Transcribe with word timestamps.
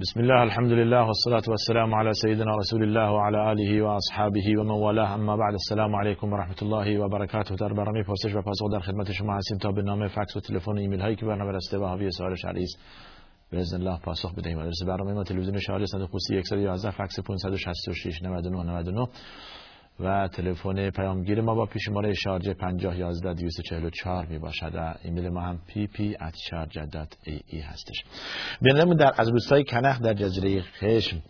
بسم 0.00 0.20
الله 0.20 0.42
الحمد 0.42 0.72
لله 0.72 1.06
والصلاة 1.06 1.42
والسلام 1.48 1.94
على 1.94 2.12
سيدنا 2.12 2.56
رسول 2.56 2.82
الله 2.82 3.10
وعلى 3.10 3.52
آله 3.52 3.82
و 3.82 3.86
اصحابه 3.86 4.58
و 4.58 4.62
من 4.62 4.70
والاه 4.70 5.12
اما 5.12 5.36
بعد 5.36 5.52
السلام 5.52 5.96
علیکم 5.96 6.32
و 6.32 6.36
رحمت 6.36 6.62
الله 6.62 6.98
و 6.98 7.08
برکاته 7.08 7.54
در 7.54 7.68
برنامه 7.68 8.02
پرسش 8.02 8.34
و 8.34 8.42
پاسخ 8.42 8.72
در 8.72 8.80
خدمت 8.80 9.12
شما 9.12 9.36
هستیم 9.36 9.58
تا 9.58 9.72
به 9.72 9.82
نام 9.82 10.08
فکس 10.08 10.36
و 10.36 10.40
تلفن 10.40 10.78
ایمیل 10.78 11.00
هایی 11.00 11.16
که 11.16 11.26
برنامه 11.26 11.52
رسته 11.52 11.78
و 11.78 11.84
حاوی 11.84 12.10
سوال 12.10 12.34
شرعی 12.34 12.62
است 12.62 12.78
باذن 13.52 13.76
الله 13.76 13.98
پاسخ 14.00 14.34
بدهیم 14.34 14.58
آدرس 14.58 14.82
برنامه 14.86 15.12
ما 15.12 15.24
تلویزیون 15.24 15.58
شهر 15.58 15.86
صندوق 15.86 16.10
پستی 16.10 16.42
111 16.42 16.90
فکس 16.90 17.20
566 17.20 18.22
99 18.22 18.62
99 18.62 19.06
و 20.00 20.28
تلفن 20.28 20.90
پیامگیر 20.90 21.40
ما 21.40 21.54
با 21.54 21.66
پیشماره 21.66 22.14
شارجه 22.14 22.54
50 22.54 22.98
11 22.98 23.34
244 23.34 24.26
می 24.26 24.38
باشد. 24.38 24.74
و 24.74 24.94
ایمیل 25.04 25.28
ما 25.28 25.40
هم 25.40 25.60
pp@sharjah.ae 25.68 27.54
هستش. 27.62 28.04
بنظرمون 28.62 28.96
در 28.96 29.12
از 29.16 29.28
روستای 29.28 29.64
کنخ 29.64 30.00
در 30.00 30.14
جزیره 30.14 30.62
خشم 30.62 31.22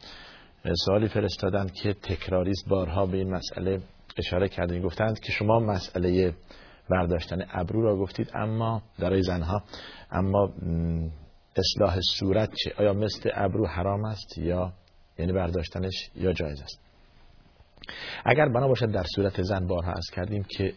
سوالی 0.87 1.09
فرستادند 1.09 1.73
که 1.73 1.93
تکراری 1.93 2.51
است 2.51 2.69
بارها 2.69 3.07
به 3.07 3.17
این 3.17 3.31
مسئله 3.31 3.81
اشاره 4.17 4.49
کردین 4.49 4.83
گفتند 4.83 5.21
که 5.21 5.33
شما 5.33 5.61
مسئله 5.61 6.35
برداشتن 6.91 7.47
ابرو 7.51 7.83
را 7.83 7.97
گفتید 7.97 8.31
اما 8.35 8.83
برای 8.99 9.23
زنها 9.23 9.63
اما 10.11 10.53
اصلاح 11.57 11.99
صورت 12.19 12.51
چه؟ 12.65 12.73
آیا 12.79 12.93
مثل 12.93 13.31
ابرو 13.35 13.67
حرام 13.67 14.05
است 14.05 14.39
یا 14.39 14.73
یعنی 15.19 15.33
برداشتنش 15.33 16.11
یا 16.17 16.33
جایز 16.33 16.63
است؟ 16.63 16.84
اگر 18.25 18.49
بنا 18.49 18.69
باشد 18.69 18.91
در 18.91 19.05
صورت 19.17 19.43
زن 19.43 19.67
بارها 19.67 19.93
از 19.93 20.07
کردیم 20.13 20.45
که 20.49 20.73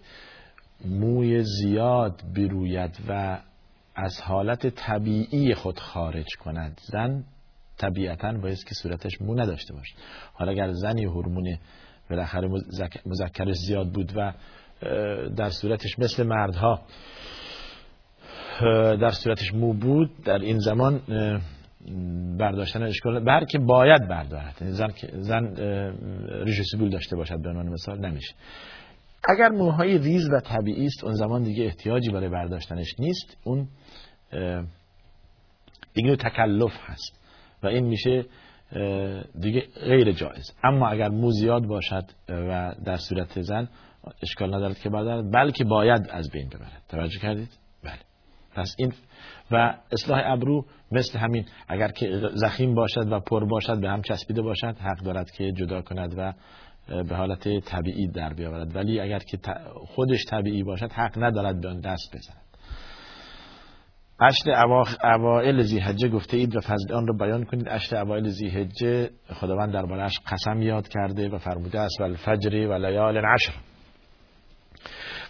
موی 0.85 1.43
زیاد 1.43 2.21
بروید 2.35 2.97
و 3.07 3.39
از 3.95 4.21
حالت 4.21 4.67
طبیعی 4.67 5.53
خود 5.55 5.79
خارج 5.79 6.27
کند 6.39 6.81
زن 6.91 7.23
طبیعتا 7.77 8.31
باید 8.31 8.63
که 8.63 8.75
صورتش 8.75 9.21
مو 9.21 9.35
نداشته 9.35 9.73
باشه 9.73 9.95
حالا 10.33 10.51
اگر 10.51 10.71
زنی 10.71 11.05
هورمون 11.05 11.57
بالاخره 12.09 12.49
مذکرش 13.05 13.55
زیاد 13.55 13.91
بود 13.91 14.11
و 14.15 14.33
در 15.35 15.49
صورتش 15.49 15.99
مثل 15.99 16.23
مردها 16.23 16.81
در 19.01 19.11
صورتش 19.11 19.53
مو 19.53 19.73
بود 19.73 20.23
در 20.23 20.39
این 20.39 20.59
زمان 20.59 21.01
برداشتن 22.39 22.83
اشکال 22.83 23.23
بر 23.23 23.45
که 23.45 23.59
باید 23.59 24.07
بردارد 24.07 24.55
زن 24.59 24.87
زن 25.19 25.55
ریش 26.45 26.61
سیبول 26.71 26.89
داشته 26.89 27.15
باشد 27.15 27.41
به 27.41 27.49
عنوان 27.49 27.69
مثال 27.69 27.99
نمیشه. 27.99 28.35
اگر 29.29 29.49
موهای 29.49 29.97
ریز 29.97 30.29
و 30.29 30.39
طبیعی 30.39 30.85
است 30.85 31.03
اون 31.03 31.13
زمان 31.13 31.43
دیگه 31.43 31.63
احتیاجی 31.63 32.11
برای 32.11 32.29
برداشتنش 32.29 32.99
نیست. 32.99 33.37
اون 33.43 33.67
دیگه 35.93 36.15
تکلف 36.15 36.71
هست 36.85 37.21
و 37.63 37.67
این 37.67 37.85
میشه 37.85 38.25
دیگه 39.39 39.63
غیر 39.79 40.11
جایز. 40.11 40.51
اما 40.63 40.89
اگر 40.89 41.09
مو 41.09 41.31
زیاد 41.31 41.65
باشد 41.65 42.03
و 42.29 42.75
در 42.85 42.97
صورت 42.97 43.41
زن 43.41 43.69
اشکال 44.23 44.55
ندارد 44.55 44.77
که 44.77 44.89
بردارد 44.89 45.31
بلکه 45.33 45.63
باید 45.63 46.07
از 46.09 46.31
بین 46.31 46.49
ببرد. 46.49 46.83
توجه 46.89 47.19
کردید؟ 47.19 47.49
پس 48.57 48.75
این 48.77 48.93
و 49.51 49.73
اصلاح 49.91 50.21
ابرو 50.25 50.65
مثل 50.91 51.19
همین 51.19 51.45
اگر 51.67 51.87
که 51.87 52.21
زخیم 52.33 52.75
باشد 52.75 53.11
و 53.11 53.19
پر 53.19 53.45
باشد 53.45 53.81
به 53.81 53.89
هم 53.89 54.01
چسبیده 54.01 54.41
باشد 54.41 54.75
حق 54.79 55.03
دارد 55.05 55.31
که 55.31 55.51
جدا 55.51 55.81
کند 55.81 56.13
و 56.17 56.33
به 57.03 57.15
حالت 57.15 57.59
طبیعی 57.65 58.07
در 58.07 58.33
بیاورد. 58.33 58.75
ولی 58.75 58.99
اگر 58.99 59.19
که 59.19 59.37
خودش 59.87 60.19
طبیعی 60.29 60.63
باشد 60.63 60.91
حق 60.91 61.23
ندارد 61.23 61.61
به 61.61 61.69
آن 61.69 61.79
دست 61.79 62.15
بزند. 62.15 62.41
عشر 64.19 64.51
اوائل 65.03 65.61
زیحجه 65.61 66.07
گفته 66.09 66.37
اید 66.37 66.55
و 66.55 66.59
فضل 66.61 66.93
آن 66.93 67.07
رو 67.07 67.17
بیان 67.17 67.43
کنید. 67.43 67.69
عشر 67.69 67.97
اوائل 67.97 68.27
زیحجه 68.27 69.09
خداوند 69.33 69.73
دربارش 69.73 70.19
قسم 70.31 70.61
یاد 70.61 70.87
کرده 70.87 71.29
و 71.29 71.37
فرموده 71.37 71.79
است 71.79 72.01
و 72.01 72.03
الفجر 72.03 72.67
و 72.67 72.73
لیال 72.85 73.17
عشر 73.17 73.53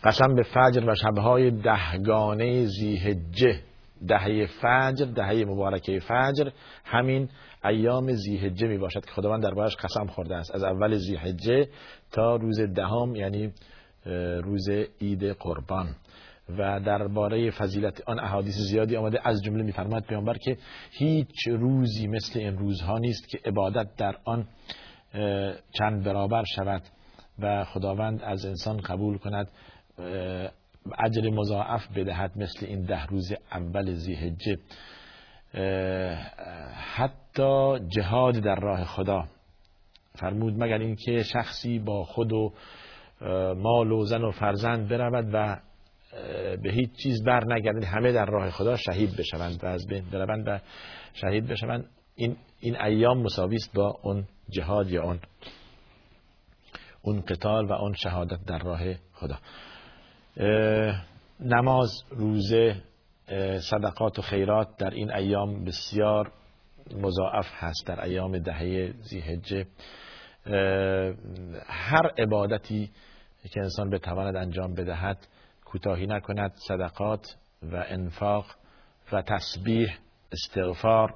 قسم 0.08 0.36
به 0.36 0.44
فجر 0.44 0.90
و 0.90 0.96
شبهای 0.96 1.52
دهگانه 1.52 2.66
زیحجه 2.66 3.60
دهه 4.08 4.46
فجر 4.46 5.06
دهه 5.06 5.46
مبارکه 5.48 6.00
فجر. 6.00 6.50
همین 6.86 7.30
ایام 7.66 8.12
زیحجه 8.12 8.68
می 8.68 8.78
باشد 8.78 9.06
که 9.06 9.12
خداوند 9.12 9.44
دربارش 9.44 9.76
قسم 9.76 10.08
خورده 10.08 10.36
است. 10.36 10.56
از 10.56 10.64
اول 10.64 10.96
زیحجه 10.96 11.68
تا 12.12 12.36
روز 12.36 12.62
دهم 12.62 13.16
یعنی 13.16 13.54
روز 14.44 14.70
عید 15.02 15.24
قربان. 15.24 15.96
و 16.50 16.80
درباره 16.80 17.52
فضیلت 17.52 18.02
آن 18.06 18.20
احادیث 18.20 18.56
زیادی 18.56 18.96
آمده. 18.96 19.20
از 19.24 19.44
جمله 19.44 19.64
میفرماید 19.64 20.04
پیامبر 20.04 20.38
که 20.38 20.58
هیچ 20.92 21.48
روزی 21.48 22.08
مثل 22.08 22.40
این 22.40 22.58
روزها 22.58 22.98
نیست 22.98 23.30
که 23.30 23.40
عبادت 23.46 23.88
در 23.98 24.16
آن 24.26 24.48
چند 25.72 26.04
برابر 26.04 26.44
شود 26.56 26.82
و 27.40 27.64
خداوند 27.64 28.22
از 28.24 28.46
انسان 28.46 28.78
قبول 28.78 29.18
کند. 29.18 29.48
اجر 31.00 31.30
مضاعف 31.30 31.88
بدهد 31.96 32.38
مثل 32.38 32.66
این 32.66 32.82
ده 32.82 33.06
روز 33.06 33.34
اول 33.52 33.94
زیهجه 33.94 34.58
حتی 36.96 37.80
جهاد 37.88 38.40
در 38.40 38.56
راه 38.56 38.84
خدا. 38.84 39.28
فرمود 40.16 40.64
مگر 40.64 40.78
اینکه 40.78 41.24
شخصی 41.24 41.80
با 41.80 42.04
خود 42.04 42.34
و 42.34 42.54
مال 43.56 43.92
و 43.92 44.06
زن 44.06 44.24
و 44.24 44.32
فرزند 44.32 44.88
برود 44.88 45.30
و 45.34 45.60
به 46.64 46.72
هیچ 46.72 46.90
چیز 47.04 47.24
بر 47.24 47.44
نگردند 47.54 47.84
همه 47.84 48.12
در 48.12 48.26
راه 48.26 48.50
خدا 48.50 48.76
شهید 48.76 49.16
بشوند 49.18 49.64
و 49.64 49.68
از 49.68 49.88
بین 49.88 50.04
بروند 50.12 50.48
و 50.48 50.60
شهید 51.14 51.48
بشوند. 51.48 51.86
این 52.16 52.36
این 52.60 52.82
ایام 52.82 53.18
مساوی 53.22 53.58
با 53.74 54.00
اون 54.04 54.28
جهاد 54.50 54.90
یا 54.90 55.04
اون 55.04 55.20
اون 57.02 57.22
قتال 57.22 57.66
و 57.66 57.74
اون 57.74 57.94
شهادت 57.94 58.40
در 58.46 58.60
راه 58.60 58.82
خدا. 59.14 59.38
نماز 61.40 62.04
روزه 62.10 62.76
صدقات 63.70 64.20
و 64.20 64.22
خیرات 64.22 64.78
در 64.78 64.90
این 64.90 65.14
ایام 65.14 65.64
بسیار 65.64 66.32
مضاعف 66.96 67.46
هست 67.54 67.88
در 67.88 68.04
ایام 68.04 68.38
دهه 68.38 68.94
زیهجه 69.02 69.68
هر 71.66 72.12
عبادتی 72.18 72.92
که 73.52 73.60
انسان 73.60 73.90
بتواند 73.90 74.36
انجام 74.36 74.74
بدهد 74.74 75.28
کوتاهی 75.66 76.08
نکند 76.08 76.52
صدقات 76.68 77.36
و 77.72 77.86
انفاق 77.88 78.46
و 79.12 79.22
تسبیح 79.22 79.98
استغفار 80.32 81.16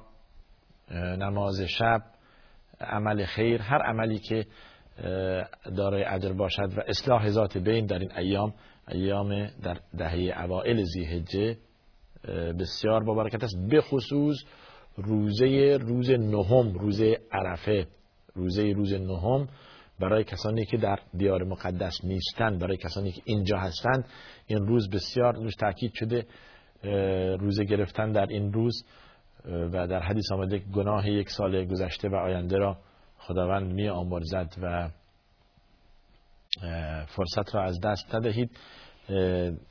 نماز 1.18 1.60
شب 1.60 2.02
عمل 2.80 3.24
خیر 3.24 3.62
هر 3.62 3.82
عملی 3.82 4.18
که 4.18 4.46
دارای 5.76 6.04
اجر 6.04 6.32
باشد 6.32 6.78
و 6.78 6.80
اصلاح 6.86 7.30
ذات 7.30 7.58
بین 7.58 7.86
در 7.86 7.98
این 7.98 8.12
ایام 8.12 8.54
ایام 8.88 9.46
در 9.46 9.76
دهه 9.98 10.44
اوائل 10.44 10.82
زیهجه 10.82 11.56
بسیار 12.60 13.04
با 13.04 13.14
برکت 13.14 13.44
است 13.44 13.56
به 13.70 13.80
خصوص 13.80 14.36
روزه 14.96 15.78
روز 15.80 16.10
نهم 16.10 16.72
روز 16.72 17.02
عرفه. 17.32 17.86
روزه 18.34 18.72
روز 18.72 18.92
نهم 18.92 19.48
برای 20.00 20.24
کسانی 20.24 20.64
که 20.64 20.76
در 20.76 20.98
دیار 21.16 21.44
مقدس 21.44 22.04
نیستند 22.04 22.58
برای 22.58 22.76
کسانی 22.76 23.12
که 23.12 23.22
اینجا 23.24 23.58
هستند. 23.58 24.04
این 24.46 24.66
روز 24.66 24.90
بسیار 24.90 25.34
روز 25.34 25.56
تاکید 25.56 25.92
شده 25.94 26.26
روزه 27.36 27.64
گرفتن 27.64 28.12
در 28.12 28.26
این 28.26 28.52
روز 28.52 28.84
و 29.44 29.86
در 29.86 30.00
حدیث 30.00 30.32
آمده 30.32 30.58
گناه 30.58 31.08
یک 31.08 31.30
سال 31.30 31.64
گذشته 31.64 32.08
و 32.08 32.14
آینده 32.14 32.56
را 32.56 32.76
خداوند 33.18 33.72
می 33.72 33.88
آمرزد 33.88 34.54
و 34.62 34.90
فرصت 37.06 37.54
را 37.54 37.64
از 37.64 37.80
دست 37.80 38.14
ندهید. 38.14 38.50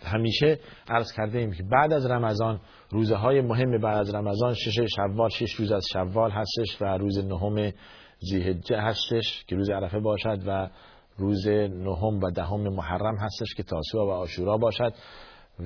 همیشه 0.06 0.59
عرض 0.90 1.12
کرده 1.12 1.40
ایم 1.40 1.52
که 1.52 1.64
بعد 1.64 1.94
از 1.94 2.06
رمضان 2.06 2.59
روزه 2.90 3.16
های 3.16 3.42
مهم 3.42 3.81
بعد 3.81 3.97
از 3.97 4.16
رمضان 4.16 4.53
شش 4.53 4.80
شوال 4.96 5.30
شش 5.30 5.53
روز 5.53 5.72
از 5.72 5.84
شوال 5.94 6.31
هستش 6.31 6.81
و 6.81 6.86
روز 6.86 7.25
نهم 7.25 7.72
زیهجه 8.19 8.78
هستش 8.78 9.45
که 9.48 9.56
روز 9.56 9.69
عرفه 9.69 10.00
باشد 10.00 10.39
و 10.48 10.69
روز 11.18 11.48
نهم 11.48 12.19
و 12.24 12.31
دهم 12.31 12.62
محرم 12.62 13.18
هستش 13.18 13.54
که 13.57 13.63
تاسوع 13.63 14.07
و 14.07 14.10
آشورا 14.10 14.57
باشد 14.57 14.94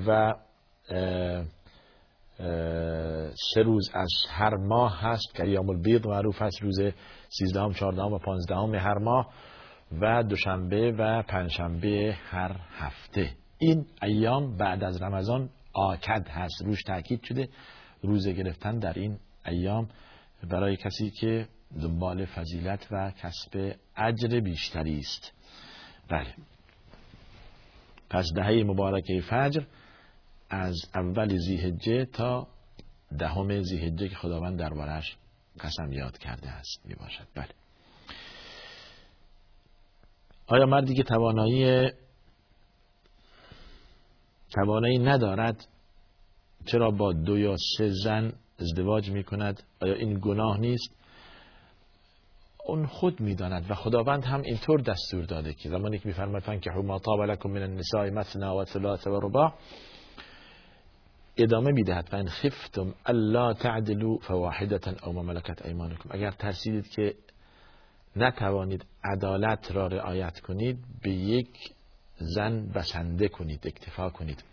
و 0.08 0.34
سه 3.54 3.62
روز 3.66 3.90
از 3.94 4.10
هر 4.30 4.56
ماه 4.56 5.02
هست. 5.02 5.36
که 5.36 5.46
یوم 5.46 5.70
البیض 5.70 6.06
معروف 6.06 6.42
هست 6.42 6.62
روز 6.62 6.80
13 7.30 7.74
14 7.74 8.02
و 8.02 8.18
15 8.18 8.80
هر 8.80 8.98
ماه. 8.98 9.28
و 10.02 10.24
دوشنبه 10.24 10.92
و 10.92 11.22
پنجشنبه 11.22 12.18
هر 12.30 12.56
هفته. 12.78 13.32
این 13.58 13.86
ایام 14.02 14.58
بعد 14.58 14.84
از 14.84 15.02
رمضان 15.02 15.50
آکد 15.74 16.28
هست 16.28 16.62
روش 16.66 16.84
تاکید 16.84 17.24
شده. 17.24 17.50
روزه 18.02 18.34
گرفتن 18.34 18.80
در 18.80 18.94
این 18.94 19.18
ایام 19.46 19.90
برای 20.50 20.78
کسی 20.78 21.10
که 21.10 21.48
دنبال 21.82 22.26
فضیلت 22.26 22.88
و 22.92 23.12
کسب 23.12 23.76
اجر 23.96 24.40
بیشتری 24.40 25.00
است. 25.00 25.34
بله. 26.10 26.34
پس 28.10 28.26
دهه 28.36 28.64
مبارکه 28.64 29.22
فجر 29.22 29.64
از 30.50 30.76
اول 30.96 31.38
زیهجه 31.38 32.06
تا 32.06 32.48
دهم 33.18 33.62
زیهجه 33.62 34.08
که 34.08 34.16
خداوند 34.16 34.60
دربارش 34.60 35.18
قسم 35.60 35.92
یاد 35.92 36.18
کرده 36.18 36.50
است 36.50 36.82
می 36.86 36.96
باشد 36.96 37.28
بله. 37.36 37.65
آیا 40.48 40.66
مردی 40.66 40.96
که 40.96 41.04
توانایی 41.04 41.92
توانایی 44.54 45.00
ندارد 45.00 45.68
چرا 46.66 46.92
با 46.92 47.14
دو 47.14 47.38
یا 47.38 47.56
سه 47.78 47.90
زن 47.90 48.34
ازدواج 48.60 49.10
می 49.10 49.24
کند 49.24 49.64
آیا 49.82 49.94
این 49.94 50.20
گناه 50.22 50.60
نیست؟ 50.60 50.96
اون 52.66 52.86
خود 52.86 53.20
می‌داند 53.20 53.72
و 53.72 53.74
خداوند 53.74 54.24
هم 54.24 54.42
اینطور 54.42 54.82
دستور 54.82 55.26
داده 55.26 55.54
که 55.54 55.70
زمانی 55.70 56.00
که 56.00 56.08
میفرماید 56.08 56.62
که 56.62 56.72
ما 56.72 57.00
طاب 57.00 57.22
لكم 57.22 57.50
من 57.50 57.62
النساء 57.62 58.10
مثنا 58.10 58.56
و 58.56 58.66
ثلاث 58.66 59.08
و 59.08 59.20
رباع 59.20 59.54
ادامه 61.38 61.72
می‌دهد 61.72 62.10
و 62.14 62.24
خفتم 62.24 62.94
الا 63.06 63.54
تعدلوا 63.54 64.18
فواحدة 64.18 65.06
او 65.08 65.14
ما 65.14 65.22
ملكت 65.22 65.66
ایمانکم. 65.66 66.10
اگر 66.12 66.32
ترسیدید 66.32 66.88
که 66.88 67.16
نتوانید 68.16 68.86
عدالت 69.04 69.72
را 69.72 69.88
رعایت 69.88 70.40
کنید 70.40 70.80
به 71.04 71.10
یک 71.10 71.58
زن 72.18 72.68
بسنده 72.76 73.28
کنید 73.28 73.68
اکتفا 73.68 74.10
کنید. 74.10 74.44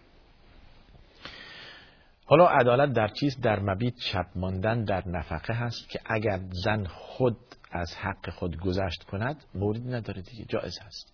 حالا 2.25 2.49
عدالت 2.49 2.93
در 2.93 3.09
چیست؟ 3.09 3.43
در 3.43 3.61
مبیت 3.61 3.95
شب 4.13 4.27
ماندن 4.37 4.85
در 4.85 5.09
نفقه 5.09 5.55
هست 5.55 5.89
که 5.89 6.01
اگر 6.07 6.41
زن 6.65 6.85
خود 6.85 7.37
از 7.73 7.95
حق 7.97 8.31
خود 8.31 8.57
گذشت 8.57 9.05
کند 9.05 9.45
موردی 9.55 9.89
نداره 9.89 10.23
دیگه 10.23 10.45
جایز 10.45 10.79
هست 10.83 11.13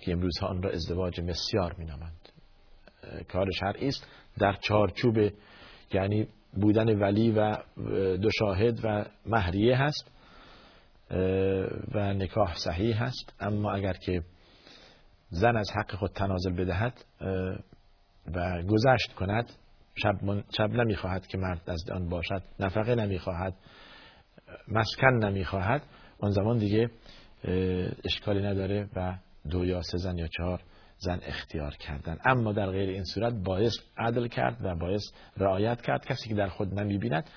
که 0.00 0.12
امروزها 0.12 0.46
آن 0.46 0.62
را 0.62 0.70
ازدواج 0.70 1.20
مسیار 1.20 1.76
نامند 1.78 2.28
کار 3.28 3.50
شرعی 3.50 3.88
است 3.88 4.06
در 4.38 4.52
چارچوب 4.52 5.18
یعنی 5.92 6.28
بودن 6.52 6.98
ولی 6.98 7.30
و 7.30 7.56
دو 8.16 8.30
شاهد 8.38 8.80
و 8.84 9.04
مهریه 9.26 9.76
هست. 9.76 10.10
و 11.94 12.14
نکاح 12.14 12.54
صحیح 12.54 13.02
هست. 13.02 13.34
اما 13.40 13.72
اگر 13.72 13.92
که 13.92 14.22
زن 15.30 15.56
از 15.56 15.70
حق 15.76 15.94
خود 15.94 16.10
تنازل 16.10 16.52
بدهد 16.52 17.04
و 18.34 18.62
گذشت 18.62 19.12
کند 19.16 19.52
شب, 19.94 20.14
شب 20.56 20.70
نمی‌خواهد 20.70 21.26
که 21.26 21.38
مرد 21.38 21.70
از 21.70 21.90
آن 21.92 22.08
باشد 22.08 22.42
نفقه 22.60 22.94
نمی‌خواهد 22.94 23.54
مسکن 24.68 25.24
نمی‌خواهد 25.24 25.82
آن 26.20 26.30
زمان 26.30 26.58
دیگه 26.58 26.90
اشکالی 28.04 28.42
نداره 28.42 28.88
و 28.96 29.18
دو 29.50 29.64
یا 29.64 29.82
سه 29.82 29.98
زن 29.98 30.18
یا 30.18 30.26
چهار 30.26 30.62
زن 30.98 31.20
اختیار 31.22 31.70
کردن. 31.70 32.18
اما 32.24 32.52
در 32.52 32.70
غیر 32.70 32.88
این 32.88 33.04
صورت 33.04 33.34
باعث 33.44 33.72
عدل 33.96 34.26
کرد 34.26 34.56
و 34.60 34.74
باعث 34.74 35.02
رعایت 35.36 35.80
کرد. 35.82 36.06
کسی 36.06 36.28
که 36.28 36.34
در 36.34 36.48
خود 36.48 36.74
نمی‌بیند 36.80 37.30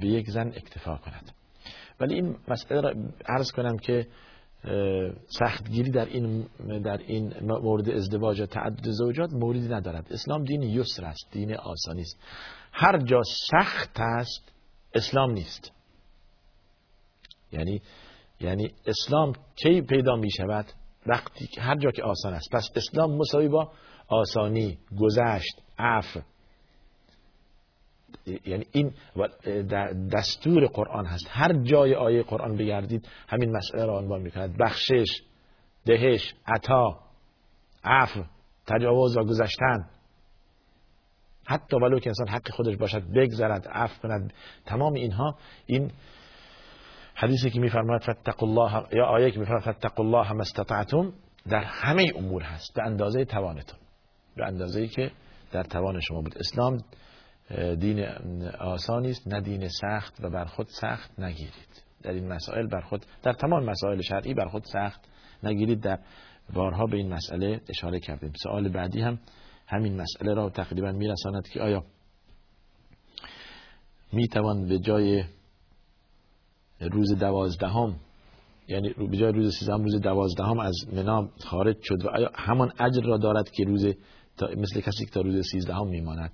به 0.00 0.06
یک 0.06 0.30
زن 0.30 0.48
اکتفا 0.48 0.96
کند. 0.96 1.32
ولی 2.00 2.14
این 2.14 2.36
مسئله 2.48 2.80
را 2.80 2.92
عرض 3.26 3.52
کنم 3.52 3.76
که 3.76 4.06
سختگیری 5.38 5.90
در 5.90 6.04
این 6.04 6.46
در 6.84 6.98
این 6.98 7.34
مورد 7.42 7.90
ازدواج 7.90 8.40
و 8.40 8.46
تعدد 8.46 8.90
زوجات 8.90 9.32
موردی 9.32 9.68
ندارد. 9.68 10.12
اسلام 10.12 10.44
دین 10.44 10.62
یسر 10.62 11.04
است 11.04 11.28
دین 11.32 11.56
آسانی 11.56 12.00
است. 12.00 12.18
هر 12.72 12.98
جا 12.98 13.22
سخت 13.50 14.00
است 14.00 14.52
اسلام 14.94 15.30
نیست. 15.30 15.72
یعنی 17.52 17.82
یعنی 18.40 18.74
اسلام 18.86 19.32
کی 19.56 19.80
پیدا 19.82 20.16
می 20.16 20.30
شود؟ 20.30 20.66
وقتی 21.06 21.48
هر 21.58 21.76
جا 21.76 21.90
که 21.90 22.02
آسان 22.02 22.34
است. 22.34 22.48
پس 22.52 22.68
اسلام 22.76 23.16
مساوی 23.16 23.48
با 23.48 23.72
آسانی 24.08 24.78
گذشت 25.00 25.62
عفو 25.78 26.20
یعنی 28.26 28.66
این 28.72 28.94
دستور 30.12 30.66
قرآن 30.66 31.06
هست. 31.06 31.26
هر 31.30 31.52
جای 31.62 31.94
آیه 31.94 32.22
قرآن 32.22 32.56
بگردید 32.56 33.08
همین 33.28 33.56
مسئله 33.56 33.84
را 33.84 33.98
عنوان 33.98 34.22
می‌کند. 34.22 34.56
بخشش 34.58 35.22
دهش 35.86 36.34
عطا 36.46 36.98
عفو 37.84 38.24
تجاوز 38.66 39.16
و 39.16 39.24
گذشتن. 39.24 39.88
حتی 41.46 41.76
ولو 41.76 41.98
که 41.98 42.10
انسان 42.10 42.28
حق 42.28 42.50
خودش 42.50 42.76
باشد 42.76 43.02
بگذرد 43.16 43.68
عفو 43.68 44.02
کند. 44.02 44.32
تمام 44.66 44.92
اینها 44.92 45.38
این 45.66 45.90
حدیثی 47.14 47.50
که 47.50 47.60
میفرماید 47.60 48.02
فتقوا 48.02 48.48
الله 48.48 48.96
یا 48.96 49.04
آیه 49.04 49.30
که 49.30 49.38
میفرماید 49.38 49.76
فتقوا 49.76 50.04
الله 50.04 50.32
ما 50.32 50.40
استطعتم 50.40 51.12
در 51.48 51.64
همه 51.64 52.12
امور 52.16 52.42
هست. 52.42 52.74
به 52.74 52.82
اندازه 52.82 53.24
توانتون. 53.24 53.78
به 54.36 54.46
اندازه 54.46 54.86
که 54.86 55.10
در 55.52 55.62
توان 55.62 56.00
شما 56.00 56.20
بود. 56.20 56.38
اسلام 56.38 56.78
دین 57.50 58.04
آسانی 58.60 59.10
است 59.10 59.28
نه 59.28 59.40
دین 59.40 59.68
سخت 59.68 60.20
و 60.20 60.30
بر 60.30 60.44
خود 60.44 60.66
سخت 60.66 61.20
نگیرید. 61.20 61.84
در 62.02 62.12
این 62.12 62.28
مسائل 62.28 62.66
بر 62.66 62.80
خود 62.80 63.06
در 63.22 63.32
تمام 63.32 63.64
مسائل 63.64 64.00
شرعی 64.00 64.34
بر 64.34 64.48
خود 64.48 64.64
سخت 64.64 65.00
نگیرید. 65.42 65.80
در 65.80 65.98
بارها 66.54 66.86
به 66.86 66.96
این 66.96 67.14
مسئله 67.14 67.60
اشاره 67.68 68.00
کردیم. 68.00 68.32
سوال 68.42 68.68
بعدی 68.68 69.00
هم 69.00 69.18
همین 69.66 70.00
مسئله 70.00 70.34
را 70.34 70.50
تقریبا 70.50 70.92
میرساند 70.92 71.48
که 71.48 71.60
آیا 71.60 71.84
می‌توان 74.12 74.68
به 74.68 74.78
جای 74.78 75.24
روز 76.80 77.18
دوازدهم 77.18 77.96
یعنی 78.68 78.92
به 79.10 79.16
جای 79.16 79.32
روز 79.32 79.58
سیزدهم 79.58 79.82
روز 79.82 80.00
دوازدهم 80.00 80.58
از 80.58 80.74
منام 80.92 81.30
خارج 81.40 81.76
شد 81.82 82.04
و 82.04 82.08
آیا 82.08 82.30
همان 82.34 82.72
اجر 82.78 83.02
را 83.02 83.16
دارد 83.16 83.50
که 83.50 83.64
روز 83.64 83.86
مثل 84.56 84.80
کسی 84.80 85.04
که 85.04 85.10
تا 85.10 85.20
روز 85.20 85.46
سیزدهم 85.52 85.88
میماند؟ 85.88 86.32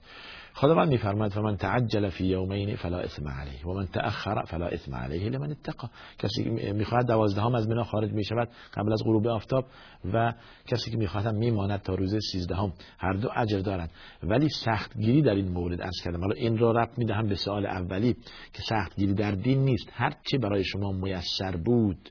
خداوند 0.54 0.88
میفرماید 0.88 1.32
فمن 1.32 1.56
تعجل 1.56 2.08
فی 2.08 2.24
یومین 2.24 2.76
فلا 2.76 2.98
اثم 2.98 3.28
علیه 3.28 3.66
و 3.66 3.74
من 3.74 3.86
تأخر 3.86 4.44
فلا 4.44 4.66
اثم 4.66 4.94
علیه 4.94 5.28
لمن 5.28 5.50
اتقى 5.50 5.88
کسی 6.18 6.50
می‌خواهد 6.72 7.06
دوازدهم 7.06 7.54
از 7.54 7.68
بنا 7.68 7.84
خارج 7.84 8.12
می 8.12 8.24
شود 8.24 8.48
قبل 8.74 8.92
از 8.92 9.02
غروب 9.04 9.26
آفتاب 9.26 9.64
و 10.12 10.32
کسی 10.66 10.90
که 10.90 10.96
می‌خواهد 10.96 11.34
میماند 11.34 11.82
تا 11.82 11.94
روز 11.94 12.16
سیزدهم 12.32 12.72
هر 12.98 13.12
دو 13.12 13.28
اجر 13.36 13.58
دارند. 13.58 13.90
ولی 14.22 14.48
سختگیری 14.48 15.22
در 15.22 15.34
این 15.34 15.48
مورد 15.48 15.80
از 15.80 15.94
کردم. 16.04 16.20
حالا 16.20 16.34
این 16.34 16.58
را 16.58 16.72
ربط 16.72 16.98
می‌دهم 16.98 17.26
به 17.26 17.34
سوال 17.34 17.66
اولی 17.66 18.16
که 18.52 18.62
سختگیری 18.62 19.14
در 19.14 19.32
دین 19.32 19.64
نیست. 19.64 19.88
هر 19.92 20.16
چی 20.30 20.38
برای 20.38 20.64
شما 20.64 20.92
میسر 20.92 21.56
بود 21.56 22.10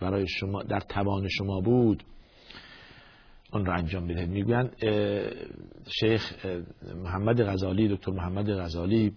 برای 0.00 0.26
شما 0.28 0.62
در 0.62 0.80
توان 0.80 1.28
شما 1.28 1.60
بود 1.60 2.04
اون 3.52 3.66
را 3.66 3.74
انجام 3.74 4.06
بدهید 4.06 4.28
می‌گویند 4.28 4.76
شیخ 6.00 6.46
محمد 7.04 7.42
غزالی 7.42 7.88
دکتر 7.88 8.12
محمد 8.12 8.50
غزالی 8.50 9.12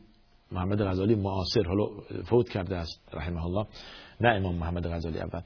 محمد 0.51 0.81
غزالی 0.81 1.15
معاصر 1.15 1.63
حالا 1.67 1.85
فوت 2.29 2.49
کرده 2.49 2.75
است 2.75 3.09
رحمه 3.13 3.45
الله. 3.45 3.65
نه 4.21 4.29
امام 4.29 4.55
محمد 4.55 4.87
غزالی 4.87 5.19
اول. 5.19 5.41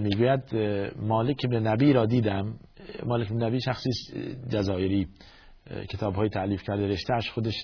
می‌گوید 0.00 0.56
مالک 0.96 1.36
ابن 1.44 1.66
نبی 1.66 1.92
را 1.92 2.06
دیدم. 2.06 2.58
مالک 3.06 3.32
ابن 3.32 3.42
نبی 3.42 3.60
شخصی 3.60 3.90
جزایری. 4.48 5.08
کتاب 5.88 6.14
های 6.14 6.28
تعلیف 6.28 6.62
کرده 6.62 6.86
رشتهش 6.86 7.30
خودش 7.30 7.54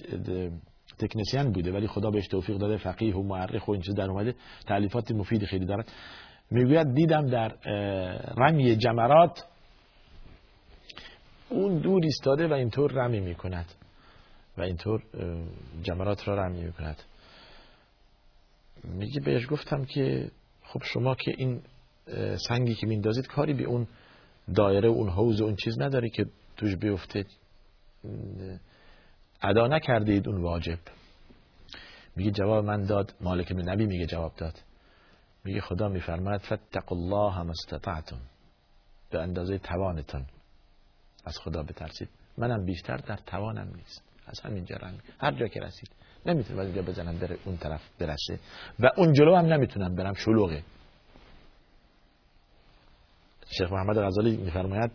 تکنسیان 0.99 1.53
بوده 1.53 1.73
ولی 1.73 1.87
خدا 1.87 2.11
بهش 2.11 2.29
توفیق 2.29 2.57
داده 2.57 2.77
فقیه 2.77 3.17
و 3.17 3.23
معرخ 3.23 3.69
و 3.69 3.73
این 3.73 3.83
در 3.97 4.11
اومده. 4.11 4.35
تعلیفات 4.67 5.13
مفید 5.13 5.45
خیلی 5.45 5.67
دارد. 5.67 5.93
می‌گوید 6.51 6.95
دیدم 6.95 7.27
در 7.27 7.49
رمی 8.37 8.77
جمرات 8.77 9.45
اون 11.51 11.79
دور 11.79 12.01
ایستاده 12.05 12.49
و 12.49 12.53
اینطور 12.53 12.93
رمی 12.93 13.21
می 13.21 13.35
کند 13.35 13.67
و 14.59 14.63
اینطور 14.63 15.03
جمرات 15.83 16.29
را 16.29 16.35
رمی 16.35 16.65
می 16.65 16.73
کند 16.73 17.03
میگه 18.85 19.21
بهش 19.21 19.47
گفتم 19.51 19.85
که 19.85 20.31
خب 20.63 20.83
شما 20.85 21.15
که 21.15 21.35
این 21.39 21.63
سنگی 22.49 22.75
که 22.75 22.87
میندازید 22.87 23.27
کاری 23.27 23.55
به 23.55 23.65
اون 23.65 23.87
دایره 24.55 24.89
اون 24.89 25.09
حوز 25.09 25.41
و 25.41 25.45
اون 25.45 25.57
چیز 25.57 25.81
نداری 25.81 26.11
که 26.11 26.27
توش 26.57 26.77
بیفته. 26.77 27.25
ادا 29.43 29.67
نکردید 29.67 30.29
اون 30.29 30.43
واجب. 30.43 30.79
میگه 32.17 32.31
جواب 32.31 32.65
من 32.65 32.85
داد 32.85 33.15
مالک 33.21 33.53
بن 33.53 33.71
نبی 33.71 33.87
میگه 33.87 34.07
جواب 34.07 34.33
داد. 34.37 34.55
میگه 35.45 35.61
خدا 35.61 35.89
میفرماید 35.89 36.41
فتق 36.41 36.93
الله 36.93 37.43
ما 37.43 37.51
استطعتم. 37.51 38.21
به 39.11 39.19
اندازه 39.21 39.59
توانتون 39.59 40.27
از 41.25 41.39
خدا 41.39 41.63
بترسید. 41.63 42.09
منم 42.39 42.65
بیشتر 42.65 42.97
در 42.97 43.17
توانم 43.17 43.73
نیست. 43.77 44.03
از 44.27 44.41
همینجا 44.41 44.77
رنگ. 44.77 45.01
هر 45.21 45.33
جا 45.33 45.49
که 45.49 45.61
رسید. 45.61 45.91
نمی‌تونم 46.27 46.59
از 46.59 46.67
اینجا 46.67 46.83
بزنم 46.83 47.19
بره 47.19 47.39
اون 47.45 47.57
طرف 47.57 47.83
برسه. 47.99 48.39
و 48.81 48.91
اون 48.97 49.13
جلو 49.13 49.37
هم 49.37 49.47
نمی‌تونم 49.47 49.95
برم 49.95 50.15
شلوغه. 50.15 50.65
شیخ 53.59 53.73
محمد 53.73 53.99
غزالی 53.99 54.37
میفرماید 54.37 54.91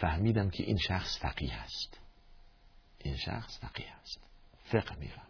فهمیدم 0.00 0.50
که 0.50 0.62
این 0.62 0.76
شخص 0.76 1.18
فقیه 1.22 1.54
است. 1.54 2.00
این 2.98 3.16
شخص 3.16 3.60
فقیه 3.60 3.92
است. 4.02 4.20
فقه 4.64 4.98
می‌فهمد. 4.98 5.26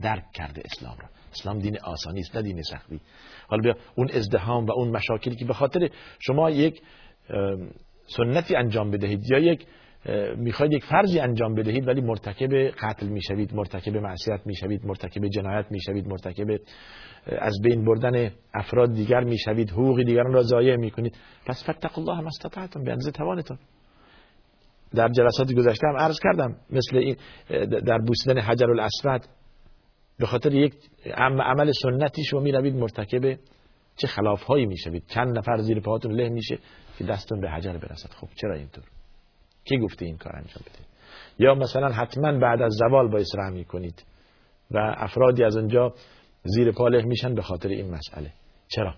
درک 0.00 0.32
کرده 0.32 0.62
اسلام 0.64 0.98
را. 0.98 1.08
اسلام 1.32 1.58
دین 1.58 1.80
آسانی 1.80 2.20
است 2.20 2.36
نه 2.36 2.42
دین 2.42 2.62
سختی. 2.62 3.00
حالا 3.48 3.62
بیا 3.62 3.74
اون 3.94 4.10
ازدهام 4.10 4.66
و 4.66 4.72
اون 4.72 4.88
مشاکلی 4.96 5.36
که 5.36 5.44
به 5.44 5.54
خاطر 5.54 5.90
شما 6.18 6.50
یک 6.50 6.82
سنتی 8.06 8.56
انجام 8.56 8.90
بدهید. 8.90 9.30
یا 9.30 9.38
یک 9.38 9.66
می‌خواید 10.36 10.72
یک 10.72 10.84
فرضی 10.84 11.20
انجام 11.20 11.54
بدهید 11.54 11.88
ولی 11.88 12.00
مرتکب 12.00 12.54
قتل 12.54 13.06
می‌شوید 13.06 13.54
مرتکب 13.54 13.96
معصیت 13.96 14.40
می‌شوید 14.46 14.86
مرتکب 14.86 15.28
جنایت 15.28 15.66
می‌شوید 15.70 16.06
مرتکب 16.06 16.60
از 17.26 17.54
بین 17.62 17.84
بردن 17.84 18.30
افراد 18.54 18.94
دیگر 18.94 19.20
می‌شوید 19.20 19.70
حقوق 19.70 20.02
دیگران 20.02 20.32
را 20.32 20.42
ضایع 20.42 20.76
می‌کنید. 20.76 21.16
پس 21.46 21.70
فتق 21.70 21.98
الله 21.98 22.20
ما 22.20 22.26
استطعتم 22.26 22.84
به 22.84 22.90
اندازه 22.90 23.10
توانتون. 23.10 23.58
در 24.94 25.08
جلسات 25.08 25.52
گذشته 25.52 25.86
هم 25.88 25.96
عرض 25.96 26.18
کردم 26.22 26.56
مثل 26.70 26.96
این 26.96 27.16
در 27.68 27.98
بوسیدن 27.98 28.40
حجر 28.40 28.70
الاسود 28.70 29.22
به 30.18 30.26
خاطر 30.26 30.54
یک 30.54 30.74
عمل 31.16 31.72
سنتی 31.82 32.24
شما 32.24 32.40
می‌روید 32.40 32.74
مرتکب 32.74 33.38
چه 33.96 34.06
خلاف 34.06 34.42
هایی 34.42 34.66
می‌شوید. 34.66 35.02
چند 35.08 35.38
نفر 35.38 35.56
زیر 35.56 35.80
پاهاتون 35.80 36.12
له 36.12 36.28
میشه. 36.28 36.58
که 36.98 37.04
دستون 37.04 37.40
به 37.40 37.50
حجر 37.50 37.72
برسد. 37.72 38.10
خب 38.10 38.28
چرا 38.34 38.54
اینطور؟ 38.54 38.84
کی 39.64 39.78
گفته 39.78 40.04
این 40.04 40.16
کار 40.16 40.36
انجام 40.36 40.62
بده؟ 40.66 40.84
یا 41.38 41.54
مثلا 41.54 41.88
حتما 41.88 42.38
بعد 42.38 42.62
از 42.62 42.72
زوال 42.72 43.08
با 43.08 43.18
رحمی 43.38 43.64
کنید 43.64 44.04
و 44.70 44.94
افرادی 44.96 45.44
از 45.44 45.56
اونجا 45.56 45.94
زیر 46.44 46.72
پا 46.72 46.88
له 46.88 47.04
میشن 47.04 47.34
به 47.34 47.42
خاطر 47.42 47.68
این 47.68 47.90
مسئله. 47.90 48.32
چرا؟ 48.68 48.94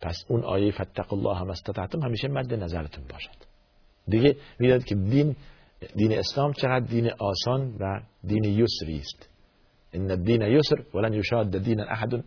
پس 0.00 0.24
اون 0.28 0.44
آیه 0.44 0.72
فتق 0.72 1.12
الله 1.12 1.36
هم 1.36 1.50
استطعتم 1.50 2.02
همیشه 2.02 2.28
مد 2.28 2.54
نظرتون 2.54 3.04
باشد. 3.12 3.44
دیگه 4.08 4.36
می‌داد 4.58 4.84
که 4.84 4.94
دین 4.94 5.36
دین 5.96 6.18
اسلام 6.18 6.52
چقدر 6.52 6.86
دین 6.86 7.10
آسان 7.18 7.76
و 7.80 8.00
دین 8.24 8.44
یسری 8.44 8.98
است. 8.98 9.28
ان 9.92 10.10
الدین 10.10 10.42
یسر 10.42 10.76
ولن 10.94 11.12
یشاد 11.12 11.58
دین 11.58 11.80
احد 11.80 12.24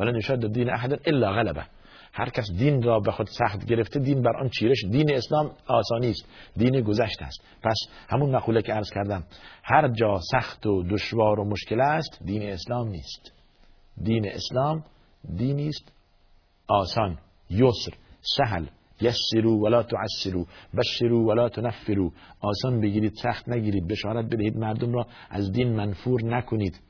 ولن 0.00 0.16
یشاد 0.16 0.52
دین 0.52 0.70
احد 0.70 1.00
الا 1.04 1.32
غلبه. 1.32 1.66
هر 2.14 2.30
کس 2.30 2.50
دین 2.58 2.82
را 2.82 3.00
به 3.00 3.12
خود 3.12 3.26
سخت 3.26 3.64
گرفته 3.64 4.00
دین 4.00 4.22
بر 4.22 4.36
آن 4.36 4.48
چیرش 4.48 4.84
دین 4.90 5.14
اسلام 5.14 5.50
آسانی 5.66 6.10
است 6.10 6.28
دین 6.56 6.80
گذشته 6.80 7.24
است. 7.24 7.40
پس 7.62 7.76
همون 8.08 8.36
مقوله 8.36 8.62
که 8.62 8.72
عرض 8.72 8.90
کردم 8.90 9.24
هر 9.62 9.88
جا 9.88 10.20
سخت 10.32 10.66
و 10.66 10.82
دشوار 10.82 11.40
و 11.40 11.44
مشکل 11.44 11.80
است 11.80 12.18
دین 12.24 12.42
اسلام 12.42 12.88
نیست. 12.88 13.32
دین 14.02 14.28
اسلام 14.28 14.84
دینی 15.36 15.68
است. 15.68 15.92
آسان 16.68 17.18
یسر 17.50 17.94
سهل 18.20 18.66
یسرو 19.00 19.64
ولا 19.64 19.82
تعسرو 19.82 20.46
بشرو 20.78 21.28
ولا 21.28 21.48
تنفرو. 21.48 22.12
آسان 22.40 22.80
بگیرید 22.80 23.14
سخت 23.22 23.48
نگیرید 23.48 23.88
بشارت 23.88 24.24
بدهید 24.24 24.56
مردم 24.56 24.92
را 24.92 25.06
از 25.30 25.52
دین 25.52 25.76
منفور 25.76 26.24
نکنید. 26.24 26.80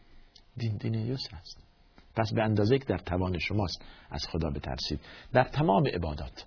دین 0.56 0.76
دین 0.76 0.94
یسر 0.94 1.36
است. 1.36 1.61
پس 2.16 2.32
به 2.34 2.42
اندازه 2.42 2.78
که 2.78 2.84
در 2.84 2.98
توان 2.98 3.38
شماست 3.38 3.84
از 4.10 4.26
خدا 4.32 4.50
بترسید. 4.50 5.00
در 5.32 5.44
تمام 5.44 5.86
عبادات 5.86 6.46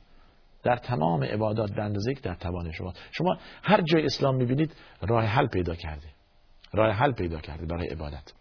در 0.65 0.75
تمام 0.75 1.24
عبادات 1.24 1.72
به 1.75 1.84
اندازه 1.84 2.13
که 2.13 2.22
در 2.22 2.36
توان 2.36 2.72
شماست. 2.72 3.00
شما 3.12 3.38
هر 3.63 3.81
جای 3.81 4.05
اسلام 4.05 4.36
می‌بینید 4.36 4.75
راه 5.01 5.25
حل 5.25 5.48
پیدا 5.48 5.75
کرده. 5.75 6.07
راه 6.74 6.91
حل 6.91 7.12
پیدا 7.12 7.39
کرده 7.39 7.65
برای 7.65 7.88
عبادت. 7.88 8.34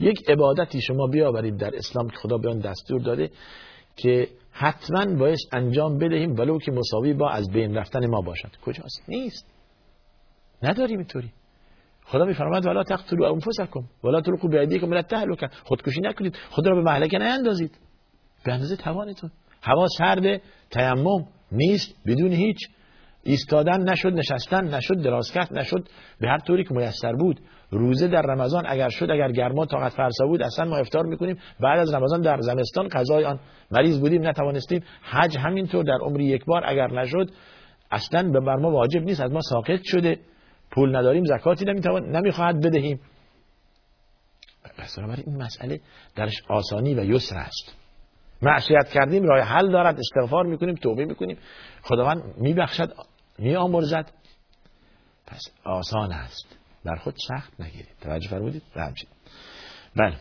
یک 0.00 0.30
عبادتی 0.30 0.80
شما 0.80 1.06
بیاورید 1.06 1.56
در 1.56 1.76
اسلام 1.76 2.08
که 2.08 2.16
خدا 2.16 2.38
به 2.38 2.50
آن 2.50 2.58
دستور 2.58 3.00
داده 3.00 3.30
که 3.96 4.28
حتما 4.50 5.16
باید 5.16 5.38
انجام 5.52 5.98
بدهیم 5.98 6.32
ولو 6.32 6.58
که 6.58 6.72
مساوی 6.72 7.12
با 7.12 7.30
از 7.30 7.50
بین 7.50 7.74
رفتن 7.74 8.06
ما 8.06 8.20
باشد. 8.20 8.50
کجاست؟ 8.64 9.08
نیست. 9.08 9.46
نداریم 10.62 10.98
اینطوری. 10.98 11.32
خدا 12.06 12.24
میفرماید 12.24 12.66
ولا 12.66 12.82
تقتلوا 12.82 13.30
انفسکم 13.30 13.80
ولا 14.04 14.20
تلقوا 14.20 14.50
بایدیکم 14.50 14.86
الى 14.86 14.96
التهلكه 14.96 15.48
خودکشی 15.64 16.00
نکنید 16.00 16.36
خود 16.50 16.66
را 16.66 16.74
به 16.74 16.82
مهلکه 16.82 17.18
نیندازید. 17.18 17.78
به 18.44 18.52
اندازه 18.52 18.76
توانتون. 18.76 19.30
هوا 19.62 19.86
سرد 19.98 20.40
تیمم 20.70 21.24
نیست 21.52 21.96
بدون 22.06 22.32
هیچ. 22.32 22.58
ایستادن 23.22 23.90
نشد 23.90 24.12
نشستن 24.12 24.74
نشد 24.74 25.02
درازکت 25.02 25.52
نشد. 25.52 25.88
به 26.20 26.28
هر 26.28 26.38
طوری 26.38 26.64
که 26.64 26.74
میسر 26.74 27.12
بود. 27.12 27.40
روزه 27.70 28.08
در 28.08 28.22
رمضان 28.22 28.64
اگر 28.66 28.88
شد 28.88 29.10
اگر 29.10 29.32
گرما 29.32 29.66
طاقت 29.66 29.92
فرسا 29.92 30.26
بود 30.26 30.42
اصلا 30.42 30.64
ما 30.64 30.76
افطار 30.76 31.06
می‌کنیم. 31.06 31.38
بعد 31.60 31.78
از 31.78 31.94
رمضان 31.94 32.20
در 32.20 32.40
زمستان 32.40 32.88
قضای 32.88 33.24
آن 33.24 33.40
مریض 33.70 34.00
بودیم 34.00 34.28
نتوانستیم. 34.28 34.82
حج 35.02 35.38
همینطور 35.38 35.84
در 35.84 35.98
عمری 36.02 36.24
یک 36.24 36.44
بار 36.44 36.62
اگر 36.66 36.92
نشد 36.92 37.30
اصلا 37.90 38.30
به 38.30 38.40
بر 38.40 38.56
ما 38.56 38.70
واجب 38.70 39.00
نیست. 39.00 39.20
از 39.20 39.32
ما 39.32 39.40
ساقط 39.40 39.80
شده. 39.84 40.18
پول 40.70 40.96
نداریم 40.96 41.24
زکاتی 41.24 41.64
نمی‌توان 41.64 42.16
نمی‌خواهد 42.16 42.60
بدهیم. 42.60 43.00
پس 44.78 44.98
این 44.98 45.42
مسئله 45.42 45.80
درش 46.16 46.34
آسانی 46.48 46.94
و 46.94 47.04
یسر 47.04 47.36
است. 47.36 47.74
معصیت 48.42 48.88
کردیم 48.88 49.22
راه 49.22 49.40
حل 49.40 49.72
دارد 49.72 49.98
استغفار 49.98 50.46
می‌کنیم 50.46 50.74
توبه 50.74 51.04
می‌کنیم. 51.04 51.38
خداوند 51.82 52.22
میبخشد 52.36 52.92
میآمرزد. 53.38 54.12
پس 55.26 55.40
آسان 55.64 56.12
است. 56.12 56.58
بر 56.84 56.96
خود 56.96 57.14
سخت 57.28 57.60
نگیرید. 57.60 57.96
توجه 58.00 58.28
فرمودید؟ 58.28 58.62
همچین 58.74 59.08
بله. 59.96 60.16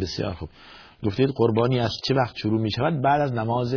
بسیار 0.00 0.34
خوب. 0.34 0.48
گفتید 1.04 1.30
قربانی 1.36 1.80
از 1.80 1.92
چه 2.04 2.14
وقت 2.14 2.36
شروع 2.36 2.60
می 2.60 2.70
شود 2.70 3.02
بعد 3.02 3.20
از 3.20 3.32
نماز 3.32 3.74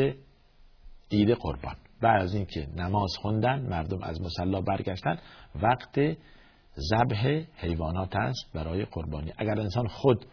عید 1.12 1.32
قربان. 1.32 1.75
بعد 2.02 2.22
از 2.22 2.34
اینکه 2.34 2.68
نماز 2.75 3.12
خوندن 3.22 3.62
مردم 3.70 4.04
از 4.04 4.22
مصلا 4.22 4.62
برگشتن 4.62 5.18
وقت 5.62 6.00
ذبح 6.92 7.42
حیوانات 7.56 8.16
است 8.16 8.54
برای 8.54 8.86
قربانی. 8.86 9.34
اگر 9.38 9.60
انسان 9.60 9.88
خود 9.88 10.25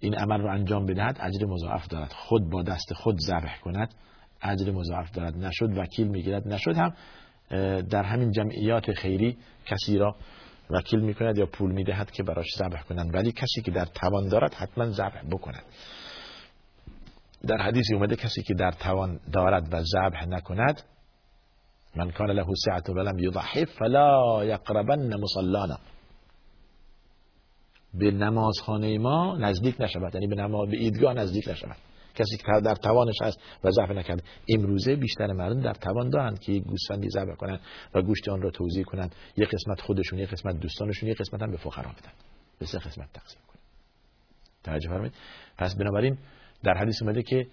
این 0.00 0.14
عمل 0.14 0.40
رو 0.40 0.52
انجام 0.52 0.86
بدهد 0.86 1.18
اجر 1.20 1.46
مضاعف 1.46 1.88
دارد. 1.88 2.12
خود 2.12 2.50
با 2.50 2.62
دست 2.62 2.92
خود 2.94 3.18
ذبح 3.18 3.60
کند 3.60 3.94
اجر 4.42 4.70
مضاعف 4.72 5.10
دارد. 5.10 5.36
نشد 5.36 5.78
وکیل 5.78 6.08
می‌گیرد. 6.08 6.48
نشد 6.48 6.76
هم 6.76 6.94
در 7.80 8.02
همین 8.02 8.30
جمعیات 8.30 8.92
خیری 8.92 9.38
کسی 9.66 9.98
را 9.98 10.16
وکیل 10.70 11.00
می‌کند 11.00 11.38
یا 11.38 11.46
پول 11.46 11.72
می‌دهد 11.72 12.10
که 12.10 12.22
براش 12.22 12.46
ذبح 12.58 12.82
کنند. 12.82 13.14
ولی 13.14 13.32
کسی 13.32 13.62
که 13.62 13.70
در 13.70 13.84
توان 13.84 14.28
دارد 14.28 14.54
حتما 14.54 14.90
ذبح 14.90 15.22
بکند. 15.30 15.64
در 17.48 17.56
حدیثی 17.56 17.94
اومده 17.94 18.16
کسی 18.16 18.42
که 18.42 18.54
در 18.54 18.70
توان 18.70 19.20
دارد 19.32 19.74
و 19.74 19.82
ذبح 19.82 20.26
نکند 20.28 20.82
من 21.96 22.10
کان 22.10 22.30
له 22.30 22.46
سعت 22.64 22.90
ولم 22.90 23.18
یضحی 23.18 23.64
فلا 23.64 24.44
یقربن 24.44 25.20
مصلانا. 25.20 25.78
به 27.94 28.10
نمازخانه 28.10 28.98
ما 28.98 29.36
نزدیک 29.36 29.80
نشود 29.80 30.14
یعنی 30.14 30.26
به 30.26 30.34
نماز 30.34 30.68
به 30.68 30.76
ایدگاه 30.76 31.14
نزدیک 31.14 31.48
نشود. 31.48 31.76
کسی 32.14 32.36
که 32.36 32.60
در 32.64 32.74
توانش 32.74 33.22
هست 33.22 33.40
و 33.64 33.70
ضعف 33.70 33.90
نکرده 33.90 34.22
امروزه 34.48 34.96
بیشتر 34.96 35.26
مردم 35.26 35.60
در 35.60 35.74
توان 35.74 36.10
دارند 36.10 36.38
که 36.38 36.52
یک 36.52 36.64
گوسفندی 36.64 37.08
ذبح 37.08 37.34
کنند 37.34 37.60
و 37.94 38.02
گوشت 38.02 38.28
آن 38.28 38.42
را 38.42 38.50
توزیع 38.50 38.84
کنند. 38.84 39.14
یک 39.36 39.48
قسمت 39.48 39.80
خودشون 39.80 40.18
یک 40.18 40.30
قسمت 40.30 40.60
دوستانشون 40.60 41.08
یک 41.08 41.18
قسمت 41.18 41.42
هم 41.42 41.50
به 41.50 41.56
فقرا 41.56 41.90
بدن 41.90 42.12
به 42.58 42.66
سه 42.66 42.78
قسمت 42.78 43.12
تقسیم 43.12 43.40
کنند 43.48 43.62
توجه 44.64 44.88
فرمایید. 44.88 45.14
پس 45.58 45.74
بنابراین 45.74 46.18
در 46.64 46.74
حدیث 46.74 47.02
اومده 47.02 47.22
که 47.22 47.46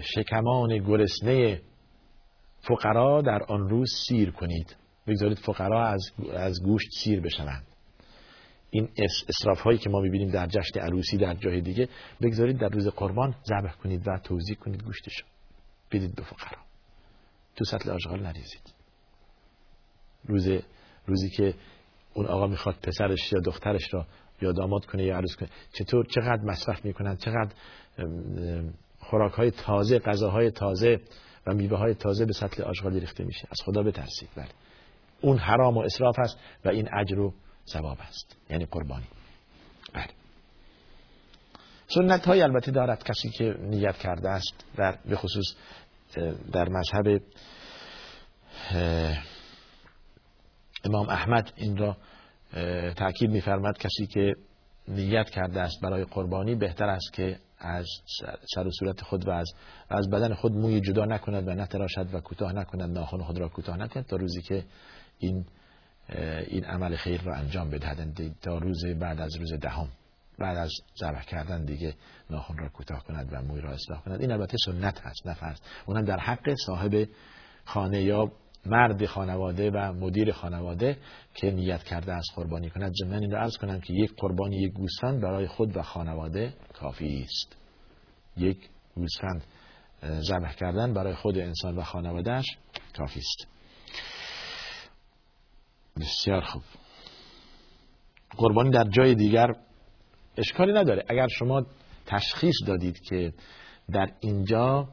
شکمان 0.00 0.78
گرسنه 0.78 1.60
فقرا 2.60 3.22
در 3.22 3.42
آن 3.42 3.68
روز 3.68 3.88
سیر 4.08 4.30
کنید. 4.30 4.76
بگذارید 5.06 5.38
فقرا 5.38 5.86
از, 5.86 6.12
از 6.32 6.62
گوشت 6.62 6.88
سیر 7.04 7.20
بشوند. 7.20 7.66
این 8.70 8.88
اصراف 9.28 9.60
هایی 9.60 9.78
که 9.78 9.90
ما 9.90 10.00
می‌بینیم 10.00 10.30
در 10.30 10.46
جشن 10.46 10.80
عروسی 10.80 11.16
در 11.16 11.34
جای 11.34 11.60
دیگه 11.60 11.88
بگذارید 12.22 12.58
در 12.58 12.68
روز 12.68 12.88
قربان 12.88 13.34
ذبح 13.44 13.72
کنید 13.72 14.08
و 14.08 14.18
توزیع 14.24 14.56
کنید 14.56 14.82
گوشتشو. 14.82 15.26
بدید 15.92 16.14
به 16.14 16.22
فقرا. 16.22 16.58
تو 17.56 17.64
سطل 17.64 17.90
آشغال 17.90 18.22
نریزید. 18.22 18.74
روز 20.24 20.48
روزی 21.06 21.30
که 21.30 21.54
اون 22.14 22.26
آقا 22.26 22.46
می‌خواد 22.46 22.76
پسرش 22.82 23.32
یا 23.32 23.40
دخترش 23.40 23.94
را 23.94 24.06
یا 24.42 24.52
داماد 24.52 24.86
کنه 24.86 25.04
یا 25.04 25.16
عروس 25.16 25.36
کنه. 25.36 25.48
چطور؟ 25.72 26.06
چقدر 26.06 26.42
مصرف 26.44 26.84
می‌کنن 26.84 27.16
چقدر 27.16 27.52
خوراک 29.10 29.32
های 29.32 29.50
تازه 29.50 29.98
غذاهای 29.98 30.50
تازه 30.50 31.00
و 31.46 31.54
میوه 31.54 31.78
های 31.78 31.94
تازه 31.94 32.24
به 32.24 32.32
سطل 32.32 32.62
آشغالی 32.62 33.00
ریخته 33.00 33.24
میشه. 33.24 33.48
از 33.50 33.58
خدا 33.64 33.82
بترسید. 33.82 34.28
بله. 34.36 34.48
اون 35.20 35.38
حرام 35.38 35.76
و 35.76 35.80
اسراف 35.80 36.18
است 36.18 36.38
و 36.64 36.68
این 36.68 36.88
اجر 36.94 37.18
و 37.18 37.34
ثواب 37.72 37.98
است. 38.00 38.36
یعنی 38.50 38.64
قربانی. 38.64 39.06
بله. 39.94 40.06
سنت 41.86 42.24
های 42.24 42.42
البته 42.42 42.70
دارد 42.70 43.04
کسی 43.04 43.30
که 43.30 43.54
نیت 43.60 43.96
کرده 43.96 44.28
است 44.28 44.64
در 44.76 44.98
به 45.04 45.16
خصوص 45.16 45.46
در 46.52 46.68
مذهب 46.68 47.22
امام 50.84 51.08
احمد 51.08 51.52
این 51.56 51.76
را 51.76 51.96
تاکید 52.96 53.30
میفرماد 53.30 53.78
کسی 53.78 54.06
که 54.06 54.34
نیت 54.88 55.30
کرده 55.30 55.60
است 55.60 55.80
برای 55.82 56.04
قربانی 56.04 56.54
بهتر 56.54 56.84
است 56.84 57.12
که 57.12 57.38
از 57.60 57.86
سر 58.54 58.66
و 58.66 58.70
صورت 58.70 59.00
خود 59.00 59.28
و 59.28 59.30
از, 59.30 59.52
از 59.88 60.10
بدن 60.10 60.34
خود 60.34 60.52
موی 60.52 60.80
جدا 60.80 61.04
نکند 61.04 61.48
و 61.48 61.54
نتراشد 61.54 62.14
و 62.14 62.20
کوتاه 62.20 62.52
نکند 62.52 62.98
ناخن 62.98 63.22
خود 63.22 63.38
را 63.38 63.48
کوتاه 63.48 63.76
نکند 63.76 64.06
تا 64.06 64.16
روزی 64.16 64.42
که 64.42 64.64
این 65.18 65.46
این 66.46 66.64
عمل 66.64 66.96
خیر 66.96 67.22
را 67.22 67.34
انجام 67.34 67.70
بدهد 67.70 68.34
تا 68.42 68.58
روز 68.58 68.84
بعد 68.86 69.20
از 69.20 69.36
روز 69.36 69.52
دهم 69.52 69.88
بعد 70.38 70.56
از 70.56 70.70
ذبح 71.00 71.22
کردن 71.22 71.64
دیگه 71.64 71.94
ناخن 72.30 72.56
را 72.56 72.68
کوتاه 72.68 73.04
کند 73.04 73.28
و 73.32 73.42
موی 73.42 73.60
را 73.60 73.70
اصلاح 73.72 74.02
کند. 74.02 74.20
این 74.20 74.32
البته 74.32 74.56
سنت 74.66 75.00
هست 75.00 75.26
نه 75.26 75.34
فرض 75.34 75.60
اونم 75.86 76.04
در 76.04 76.18
حق 76.18 76.54
صاحب 76.66 77.08
خانه 77.64 78.02
یا 78.02 78.32
مرد 78.66 79.06
خانواده 79.06 79.70
و 79.70 79.92
مدیر 79.92 80.32
خانواده 80.32 80.96
که 81.34 81.50
نیت 81.50 81.82
کرده 81.82 82.12
از 82.12 82.26
قربانی 82.36 82.70
کند. 82.70 82.92
ضمن 83.02 83.22
این 83.22 83.30
را 83.30 83.40
عرض 83.40 83.56
کنم 83.56 83.80
که 83.80 83.92
یک 83.92 84.12
قربانی 84.16 84.56
یک 84.56 84.72
گوسفند 84.72 85.22
برای 85.22 85.46
خود 85.46 85.76
و 85.76 85.82
خانواده 85.82 86.54
کافی 86.74 87.26
است 87.28 87.56
یک 88.36 88.58
گوسفند 88.94 89.44
ذبح 90.04 90.54
کردن 90.54 90.94
برای 90.94 91.14
خود 91.14 91.38
انسان 91.38 91.76
و 91.76 91.82
خانوادهش 91.82 92.46
کافی 92.96 93.20
است. 93.20 93.48
بسیار 95.96 96.40
خوب. 96.40 96.62
قربانی 98.36 98.70
در 98.70 98.84
جای 98.84 99.14
دیگر 99.14 99.48
اشکالی 100.36 100.72
نداره. 100.72 101.04
اگر 101.08 101.26
شما 101.28 101.66
تشخیص 102.06 102.54
دادید 102.66 103.00
که 103.00 103.32
در 103.92 104.12
اینجا 104.20 104.88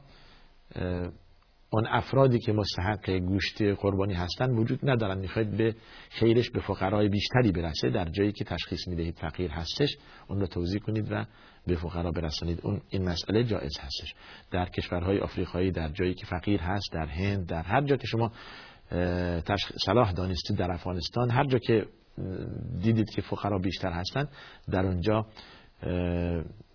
اون 1.70 1.86
افرادی 1.86 2.38
که 2.38 2.52
مستحق 2.52 3.10
گوشت 3.10 3.62
قربانی 3.62 4.14
هستند 4.14 4.58
وجود 4.58 4.90
ندارن. 4.90 5.18
می‌خواید 5.18 5.56
به 5.56 5.74
خیرش 6.10 6.50
به 6.50 6.60
فقرای 6.60 7.08
بیشتری 7.08 7.52
برسه 7.52 7.90
در 7.90 8.08
جایی 8.08 8.32
که 8.32 8.44
تشخیص 8.44 8.88
می‌دهید 8.88 9.14
فقیر 9.14 9.50
هستش 9.50 9.96
اون 10.28 10.40
رو 10.40 10.46
توضیح 10.46 10.80
کنید 10.80 11.12
و 11.12 11.24
به 11.66 11.76
فقرا 11.76 12.10
برسانید. 12.10 12.60
اون 12.62 12.80
این 12.88 13.08
مسئله 13.08 13.44
جایز 13.44 13.78
هستش. 13.80 14.14
در 14.50 14.68
کشورهای 14.68 15.18
آفریقایی 15.18 15.70
در 15.70 15.88
جایی 15.88 16.14
که 16.14 16.26
فقیر 16.26 16.60
هست 16.60 16.92
در 16.92 17.06
هند 17.06 17.46
در 17.46 17.62
هر 17.62 17.80
جا 17.80 17.96
که 17.96 18.06
شما 18.06 18.32
صلاح 19.86 20.12
دانستید 20.12 20.56
در 20.56 20.72
افغانستان 20.72 21.30
هر 21.30 21.44
جا 21.44 21.58
که 21.58 21.86
دیدید 22.82 23.10
که 23.10 23.22
فقرا 23.22 23.58
بیشتر 23.58 23.92
هستند 23.92 24.28
در 24.70 24.86
اونجا 24.86 25.26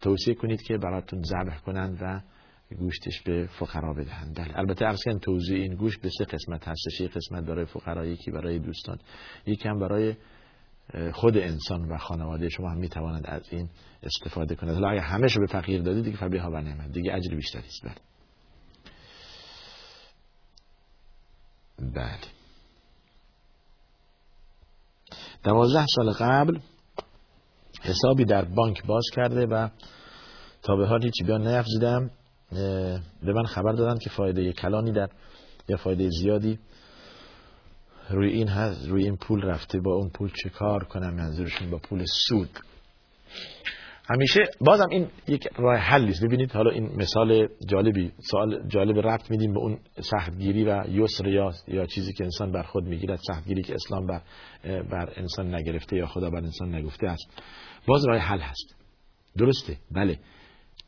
توصیه 0.01 0.33
کنید 0.33 0.61
که 0.61 0.77
براتون 0.77 1.23
ذبح 1.23 1.57
کنند 1.57 1.97
و 2.01 2.21
گوشتش 2.73 3.21
به 3.21 3.49
فقرا 3.59 3.93
بدهند. 3.93 4.51
البته 4.55 4.85
ارز 4.85 5.03
کن 5.03 5.19
توضیح 5.19 5.57
این 5.57 5.75
گوشت 5.75 6.01
به 6.01 6.09
سه 6.17 6.25
قسمت 6.25 6.67
هستش 6.67 7.01
یک 7.01 7.11
قسمت 7.11 7.43
برای 7.43 7.65
فقرا 7.65 8.05
یکی 8.05 8.31
برای 8.31 8.59
دوستان 8.59 8.99
یکی 9.45 9.69
برای 9.69 10.15
خود 11.13 11.37
انسان 11.37 11.91
و 11.91 11.97
خانواده. 11.97 12.49
شما 12.49 12.69
هم 12.69 12.77
می‌تواند 12.77 13.25
از 13.25 13.41
این 13.51 13.69
استفاده 14.03 14.55
کنند 14.55 14.73
حالا 14.73 14.89
اگر 14.89 15.01
همه 15.01 15.27
به 15.39 15.47
فقیر 15.47 15.81
دادید 15.81 16.03
دیگه 16.03 16.17
فبیها 16.17 16.51
و 16.51 16.61
نعمت 16.61 16.91
دیگه 16.91 17.13
اجر 17.13 17.35
بیشتری 17.35 17.67
است. 17.67 17.83
بله. 17.83 17.95
بله. 21.93 22.19
دوازده 25.43 25.85
سال 25.95 26.11
قبل 26.11 26.59
حسابی 27.81 28.25
در 28.25 28.45
بانک 28.45 28.85
باز 28.85 29.03
کرده 29.13 29.45
و 29.45 29.69
تا 30.61 30.75
به 30.75 30.87
حال 30.87 31.03
هیچی 31.03 31.23
بیان 31.23 31.47
نیفزیدم 31.47 32.11
به 33.23 33.33
من 33.33 33.43
خبر 33.45 33.71
دادن 33.71 33.99
که 33.99 34.09
فایده 34.09 34.53
کلانی 34.53 34.91
در 34.91 35.09
یا 35.69 35.77
فایده 35.77 36.09
زیادی 36.09 36.59
روی 38.09 38.29
این 38.29 38.47
هست 38.47 38.87
روی 38.87 39.03
این 39.03 39.17
پول 39.17 39.41
رفته. 39.41 39.79
با 39.79 39.95
اون 39.95 40.09
پول 40.09 40.31
چه 40.43 40.49
کار 40.49 40.83
کنم؟ 40.83 41.13
منظورشون 41.13 41.69
با 41.69 41.77
پول 41.77 42.05
سود. 42.05 42.49
همیشه 44.09 44.39
بازم 44.61 44.87
این 44.91 45.07
یک 45.27 45.47
راه 45.57 45.77
حلی 45.77 46.09
است 46.09 46.23
ببینید 46.23 46.51
حالا 46.51 46.71
این 46.71 46.91
مثال 46.95 47.47
جالبی 47.67 48.11
سوال 48.31 48.67
جالب 48.67 49.07
رفت 49.07 49.31
میدیم 49.31 49.53
به 49.53 49.59
اون 49.59 49.79
سختگیری 50.01 50.63
و 50.63 50.83
یسر 50.89 51.27
یا 51.27 51.51
یا 51.67 51.85
چیزی 51.85 52.13
که 52.13 52.23
انسان 52.23 52.51
بر 52.51 52.63
خود 52.63 52.83
می‌گیرد. 52.83 53.19
سختگیری 53.27 53.61
که 53.61 53.73
اسلام 53.73 54.07
بر 54.07 54.21
بر 54.83 55.13
انسان 55.15 55.55
نگرفته 55.55 55.95
یا 55.95 56.07
خدا 56.07 56.29
بر 56.29 56.37
انسان 56.37 56.75
نگفته 56.75 57.07
است. 57.07 57.41
باز 57.87 58.05
راه 58.05 58.17
حل 58.17 58.39
هست. 58.39 58.75
درسته. 59.37 59.77
بله. 59.91 60.19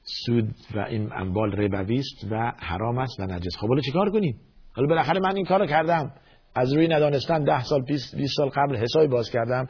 سود 0.06 0.56
و 0.76 0.80
این 0.80 1.10
اموال 1.14 1.52
ربوی 1.52 1.98
است 1.98 2.32
و 2.32 2.52
حرام 2.58 2.98
است 2.98 3.20
و 3.20 3.24
نجس. 3.24 3.58
خب 3.60 3.68
حالا 3.68 3.82
چیکار 3.82 4.10
کنیم؟ 4.10 4.40
حالا 4.74 4.88
بالاخره 4.88 5.20
من 5.20 5.36
این 5.36 5.46
کارو 5.46 5.66
کردم. 5.66 6.12
از 6.56 6.74
روی 6.74 6.88
ندانستن 6.88 7.44
ده 7.44 7.64
سال 7.64 7.82
20 7.82 8.16
سال 8.38 8.50
قبل 8.50 8.76
حسابی 8.76 9.08
باز 9.08 9.30
کردم 9.30 9.68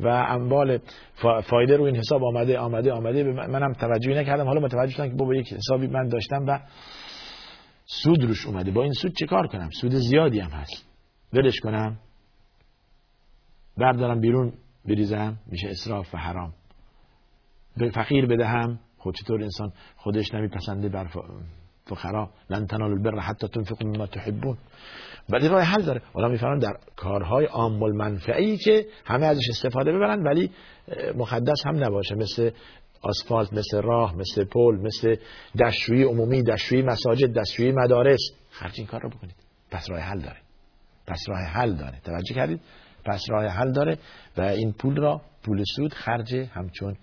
و 0.00 0.08
اموال 0.08 0.78
فایده 1.50 1.76
روی 1.76 1.86
این 1.86 1.96
حساب 1.96 2.24
آمده 2.24 2.58
آمده 2.58 2.92
آمده. 2.92 3.22
منم 3.24 3.72
توجهی 3.72 4.14
نکردم. 4.14 4.46
حالا 4.46 4.60
متوجه 4.60 4.92
شدم 4.92 5.08
که 5.08 5.14
بابا 5.14 5.34
یک 5.34 5.52
حسابی 5.52 5.86
من 5.86 6.08
داشتم 6.08 6.44
و 6.46 6.60
سود 7.84 8.24
روش 8.24 8.46
اومده. 8.46 8.70
با 8.70 8.82
این 8.82 8.92
سود 8.92 9.12
چه 9.12 9.26
کار 9.26 9.46
کنم؟ 9.46 9.70
سود 9.80 9.94
زیادی 9.94 10.40
هم 10.40 10.50
هست. 10.50 10.88
ولش 11.32 11.60
کنم. 11.60 11.98
بردارم 13.76 14.20
بیرون 14.20 14.52
بریزم. 14.84 15.38
میشه 15.46 15.68
اسراف 15.68 16.14
و 16.14 16.18
حرام. 16.18 16.52
به 17.76 17.90
فقیر 17.90 18.26
بدهم. 18.26 18.80
خود 18.98 19.14
چطور 19.14 19.42
انسان 19.42 19.72
خودش 19.96 20.34
نمیپسنده 20.34 20.88
بر 20.88 21.06
فقرا؟ 21.86 22.30
لن 22.50 22.66
تنالوا 22.66 22.96
البر 22.96 23.20
حتی 23.20 23.48
تنفقوا 23.48 23.88
مما 23.88 24.06
تحبون. 24.06 24.58
ولی 25.28 25.48
راه 25.48 25.62
حل 25.62 25.82
داره. 25.82 26.02
اونا 26.12 26.28
می‌فهمن 26.28 26.58
در 26.58 26.76
کارهای 26.96 27.46
عام 27.46 27.82
المنفعی 27.82 28.56
که 28.56 28.86
همه 29.04 29.26
ازش 29.26 29.48
استفاده 29.50 29.92
ببرن 29.92 30.22
ولی 30.22 30.50
مقدس 31.14 31.66
هم 31.66 31.84
نباشه. 31.84 32.14
مثل 32.14 32.50
آسفالت 33.02 33.52
مثل 33.52 33.82
راه 33.82 34.16
مثل 34.16 34.44
پل 34.44 34.76
مثل 34.76 35.16
دشوی 35.66 36.02
عمومی 36.02 36.42
دشوی 36.42 36.82
مساجد 36.82 37.38
دشوی 37.38 37.72
مدارس. 37.72 38.20
خرج 38.50 38.74
این 38.78 38.86
کار 38.86 39.00
رو 39.00 39.10
بکنید. 39.10 39.34
پس 39.70 39.90
راه 39.90 40.00
حل 40.00 40.20
داره. 40.20 40.38
پس 41.06 41.18
راه 41.28 41.40
حل 41.40 41.72
داره. 41.72 42.00
توجه 42.04 42.34
کردید؟ 42.34 42.60
پس 43.04 43.24
راه 43.30 43.46
حل 43.46 43.72
داره 43.72 43.98
و 44.36 44.40
این 44.40 44.72
پول 44.72 44.96
را 44.96 45.20
پول 45.42 45.64
سود 45.76 45.94
خرج 45.94 46.34
همچون 46.34 46.96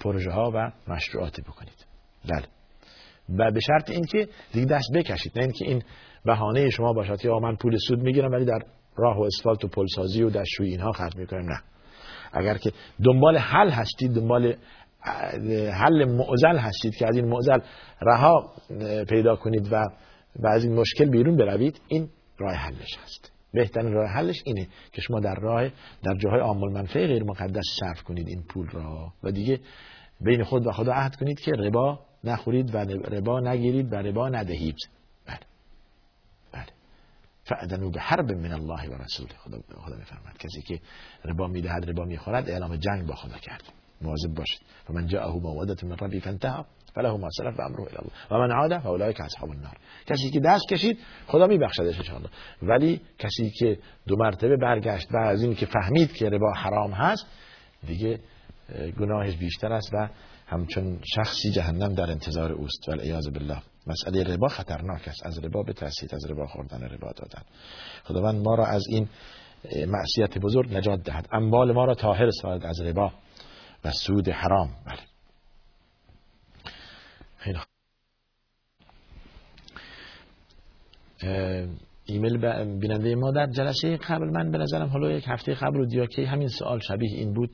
پروژه 0.00 0.30
ها 0.30 0.50
و 0.54 0.72
مشروعات 0.88 1.40
بکنید. 1.40 1.86
بله. 2.28 2.46
و 3.38 3.50
به 3.50 3.60
شرط 3.60 3.90
اینکه 3.90 4.28
دیگه 4.52 4.66
دست 4.66 4.88
بکشید. 4.94 5.32
نه 5.36 5.42
اینکه 5.42 5.64
این 5.64 5.82
بهانه 6.24 6.70
شما 6.70 6.92
باشد 6.92 7.20
که 7.20 7.28
من 7.28 7.56
پول 7.56 7.76
سود 7.88 7.98
می‌گیرم 7.98 8.32
ولی 8.32 8.44
در 8.44 8.58
راه 8.96 9.18
و 9.18 9.22
اسفالت 9.22 9.64
و 9.64 9.68
پلسازی 9.68 10.22
و 10.22 10.30
دستشویی 10.30 10.70
اینها 10.70 10.92
خرج 10.92 11.16
می‌کنم 11.16 11.44
نه. 11.44 11.60
اگر 12.32 12.58
که 12.58 12.72
دنبال 13.04 13.36
حل 13.36 13.70
هستید 13.70 14.14
دنبال 14.14 14.54
حل 15.72 16.04
معزل 16.04 16.56
هستید 16.56 16.94
که 16.94 17.06
از 17.06 17.16
این 17.16 17.28
معزل 17.28 17.58
رها 18.02 18.52
پیدا 19.08 19.36
کنید 19.36 19.72
و 19.72 19.76
و 20.36 20.46
از 20.46 20.64
این 20.64 20.74
مشکل 20.74 21.10
بیرون 21.10 21.36
بروید 21.36 21.80
این 21.88 22.08
راه 22.38 22.54
حلش 22.54 22.98
هست. 23.02 23.31
بهترین 23.52 23.92
راه 23.92 24.10
حلش 24.10 24.42
اینه 24.44 24.68
که 24.92 25.00
شما 25.00 25.20
در 25.20 25.34
راه 25.34 25.68
در 26.02 26.14
جاهای 26.14 26.40
عام 26.40 26.62
المنفعه 26.62 27.06
غیر 27.06 27.22
مقدس 27.22 27.64
صرف 27.80 28.02
کنید 28.02 28.28
این 28.28 28.42
پول 28.42 28.68
را. 28.68 29.12
و 29.22 29.30
دیگه 29.30 29.60
بین 30.20 30.44
خود 30.44 30.66
و 30.66 30.72
خدا 30.72 30.92
عهد 30.92 31.16
کنید 31.16 31.40
که 31.40 31.50
ربا 31.50 32.00
نخورید 32.24 32.74
و 32.74 32.78
ربا 32.78 33.40
نگیرید 33.40 33.92
و 33.92 33.96
ربا 33.96 34.28
ندهید. 34.28 34.76
بله. 35.26 35.38
بله. 36.52 36.66
فعدنو 37.44 37.90
به 37.90 38.00
حرب 38.00 38.32
من 38.32 38.52
الله 38.52 38.88
و 38.88 39.02
رسول 39.02 39.26
خدا 39.38 39.58
خدا 39.76 39.96
میفرماد 39.96 40.38
کسی 40.38 40.62
که 40.62 40.80
ربا 41.24 41.46
می‌دهد 41.46 41.90
ربا 41.90 42.04
می‌خورد 42.04 42.50
اعلام 42.50 42.76
جنگ 42.76 43.06
با 43.06 43.14
خدا 43.14 43.38
کرد. 43.38 43.62
مواظب 44.02 44.34
باشید. 44.34 44.60
و 44.90 44.92
من 44.92 45.06
جاءه 45.06 45.32
موعظه 45.32 45.86
من 45.86 45.96
ربی 45.96 46.20
فانتهى 46.20 46.64
فله 46.94 47.16
ما 47.16 47.28
سلف 47.38 47.58
و 47.58 47.62
امره 47.62 47.80
الى 47.80 47.96
الله. 47.98 48.12
و 48.30 48.46
من 48.46 48.52
عاد 48.52 48.82
فاولئک 48.82 49.20
اصحاب 49.20 49.50
النار. 49.50 49.76
کسی 50.06 50.30
که 50.30 50.40
دست 50.40 50.68
کشید 50.68 50.98
خدا 51.26 51.46
میبخشدش 51.46 52.10
ان 52.10 52.26
ولی 52.62 53.00
کسی 53.18 53.50
که 53.50 53.78
دو 54.06 54.16
مرتبه 54.16 54.56
برگشت 54.56 55.08
و 55.12 55.16
از 55.16 55.42
این 55.42 55.54
که 55.54 55.66
فهمید 55.66 56.12
که 56.12 56.28
ربا 56.28 56.52
حرام 56.52 56.92
هست 56.92 57.26
دیگه 57.86 58.20
گناهش 59.00 59.36
بیشتر 59.36 59.72
است 59.72 59.90
و 59.94 60.08
همچون 60.46 60.98
شخصی 61.14 61.50
جهنم 61.50 61.94
در 61.94 62.10
انتظار 62.10 62.52
اوست. 62.52 62.88
والعیاذ 62.88 63.28
بالله. 63.28 63.62
مسئله 63.86 64.34
ربا 64.34 64.48
خطرناک 64.48 65.08
است. 65.08 65.26
از 65.26 65.38
ربا 65.38 65.62
بترسید 65.62 66.14
از 66.14 66.30
ربا 66.30 66.46
خوردن 66.46 66.82
ربا 66.82 67.12
دادن. 67.16 67.42
خداوند 68.04 68.42
ما 68.44 68.54
را 68.54 68.66
از 68.66 68.84
این 68.88 69.08
معصیت 69.86 70.38
بزرگ 70.38 70.74
نجات 70.74 71.02
دهد. 71.02 71.28
اموال 71.32 71.72
ما 71.72 71.84
را 71.84 71.94
طاهر 71.94 72.30
سازد 72.30 72.66
از 72.66 72.80
ربا. 72.80 73.12
و 73.84 73.90
سود 73.90 74.28
حرام. 74.28 74.68
بله. 74.86 74.98
ایمیل 82.04 82.36
بیننده 82.80 83.14
ما 83.14 83.30
در 83.30 83.46
جلسه 83.46 83.96
قبل 83.96 84.30
من 84.30 84.50
به 84.50 84.58
نظرم 84.58 84.88
حالا 84.88 85.10
یک 85.10 85.24
هفته 85.28 85.54
قبل 85.54 85.80
و 85.80 85.86
دیاکی 85.86 86.24
همین 86.24 86.48
سوال 86.48 86.78
شبیه 86.78 87.18
این 87.18 87.32
بود. 87.32 87.50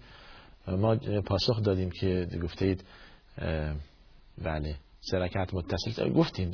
ما 0.68 0.96
پاسخ 1.26 1.62
دادیم 1.62 1.90
که 1.90 2.26
گفتید 2.42 2.84
بله. 4.38 4.76
سرکت 5.10 5.54
متصل. 5.54 6.12
گفتیم 6.12 6.50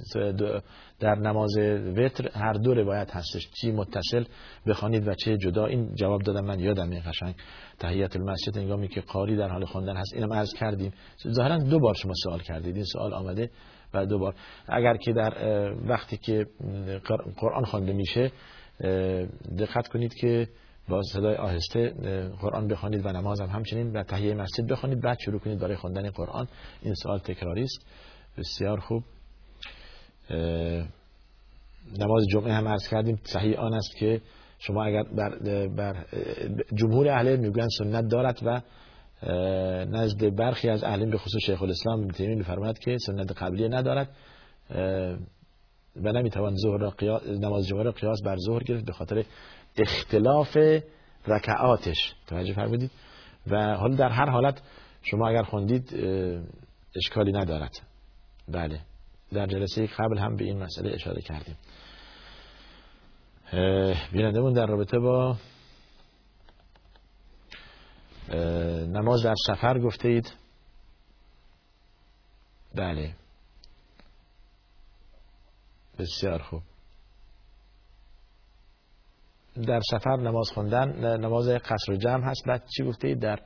در 1.00 1.14
نماز 1.14 1.58
وتر 1.96 2.28
هر 2.28 2.52
دو 2.52 2.74
روایت 2.74 3.16
هستش. 3.16 3.48
چی 3.60 3.72
متصل 3.72 4.24
بخوانید 4.66 5.08
و 5.08 5.14
چه 5.14 5.36
جدا. 5.36 5.66
این 5.66 5.94
جواب 5.94 6.22
دادم 6.22 6.44
من. 6.44 6.60
یادم 6.60 6.90
این 6.90 7.02
قشنگ 7.06 7.34
تحیت 7.78 8.16
المسجد 8.16 8.58
انگامی 8.58 8.88
که 8.88 9.00
قاری 9.00 9.36
در 9.36 9.48
حال 9.48 9.64
خواندن 9.64 9.96
هست. 9.96 10.14
اینم 10.14 10.32
عرض 10.32 10.54
کردیم. 10.54 10.92
ظاهرا 11.28 11.58
دو 11.58 11.78
بار 11.78 11.94
شما 11.94 12.12
سوال 12.24 12.40
کردید. 12.40 12.76
این 12.76 12.84
سوال 12.84 13.14
آمده 13.14 13.50
و 13.94 14.06
دو 14.06 14.18
بار. 14.18 14.34
اگر 14.68 14.96
که 14.96 15.12
در 15.12 15.32
وقتی 15.88 16.16
که 16.16 16.46
قرآن 17.36 17.64
خوانده 17.64 17.92
میشه 17.92 18.32
دقت 19.58 19.88
کنید 19.88 20.14
که 20.14 20.48
با 20.88 21.02
صدای 21.02 21.36
آهسته 21.36 21.90
قرآن 22.40 22.68
بخوانید 22.68 23.06
و 23.06 23.12
نماز 23.12 23.40
هم 23.40 23.48
همچنین 23.48 23.92
و 23.92 24.02
تهیه 24.02 24.34
مسجد 24.34 24.66
بخوانید. 24.70 25.00
بعد 25.00 25.18
شروع 25.24 25.40
کنید 25.40 25.58
برای 25.58 25.76
خواندن 25.76 26.10
قرآن. 26.10 26.48
این 26.82 26.94
سوال 26.94 27.18
تکراری 27.18 27.62
است 27.62 27.86
بسیار 28.38 28.81
خوب. 28.81 29.05
نماز 31.99 32.27
جمعه 32.33 32.53
هم 32.53 32.68
عرض 32.68 32.88
کردیم. 32.88 33.20
صحیح 33.25 33.59
آن 33.59 33.75
است 33.75 33.97
که 33.97 34.20
شما 34.59 34.85
اگر 34.85 35.03
بر, 35.03 35.38
بر 35.68 36.05
جمهور 36.75 37.09
اهل 37.09 37.37
میگن 37.37 37.68
سنت 37.79 38.09
دارد 38.09 38.38
و 38.42 38.61
نزد 39.85 40.37
برخی 40.37 40.68
از 40.68 40.85
اهلین 40.85 41.11
به 41.11 41.18
خصوص 41.18 41.42
شیخ 41.47 41.62
الاسلام 41.62 42.01
ابن 42.01 42.35
میفرماید 42.35 42.79
که 42.79 42.97
سنت 42.99 43.42
قبلیه 43.42 43.68
ندارد. 43.68 44.09
و 45.97 46.12
نمی‌توان 46.12 46.57
ظهر 46.57 46.79
نماز 47.40 47.66
جمعه 47.66 47.83
را 47.83 47.90
قیاس 47.90 48.23
بر 48.25 48.37
ظهر 48.37 48.62
گرفت 48.62 48.85
به 48.85 48.92
خاطر 48.92 49.25
اختلاف 49.77 50.57
رکعاتش. 51.27 52.14
توجه 52.27 52.53
فرمودید؟ 52.53 52.90
و 53.47 53.77
حالا 53.77 53.97
در 53.97 54.09
هر 54.09 54.31
حالت 54.31 54.62
شما 55.03 55.29
اگر 55.29 55.42
خوندید 55.42 55.94
اشکالی 56.97 57.33
ندارد. 57.33 57.70
بله. 58.48 58.80
در 59.33 59.46
جلسه 59.46 59.87
قبل 59.87 60.18
هم 60.18 60.37
به 60.37 60.44
این 60.44 60.62
مسئله 60.62 60.94
اشاره 60.94 61.22
کردیم. 61.22 61.57
بینندمون 64.12 64.52
در 64.52 64.66
رابطه 64.66 64.98
با 64.98 65.37
نماز 68.87 69.22
در 69.22 69.35
سفر 69.46 69.78
گفته 69.78 70.09
اید. 70.09 70.33
بله. 72.74 73.14
بسیار 75.98 76.42
خوب. 76.42 76.62
در 79.66 79.80
سفر 79.90 80.16
نماز 80.16 80.50
خوندن 80.54 81.16
نماز 81.20 81.48
قصر 81.48 81.92
و 81.92 81.96
جمع 81.96 82.24
هست. 82.24 82.46
بعد 82.46 82.66
چی 82.76 82.85
گفته 82.85 83.09
اید؟ 83.09 83.20
در 83.20 83.40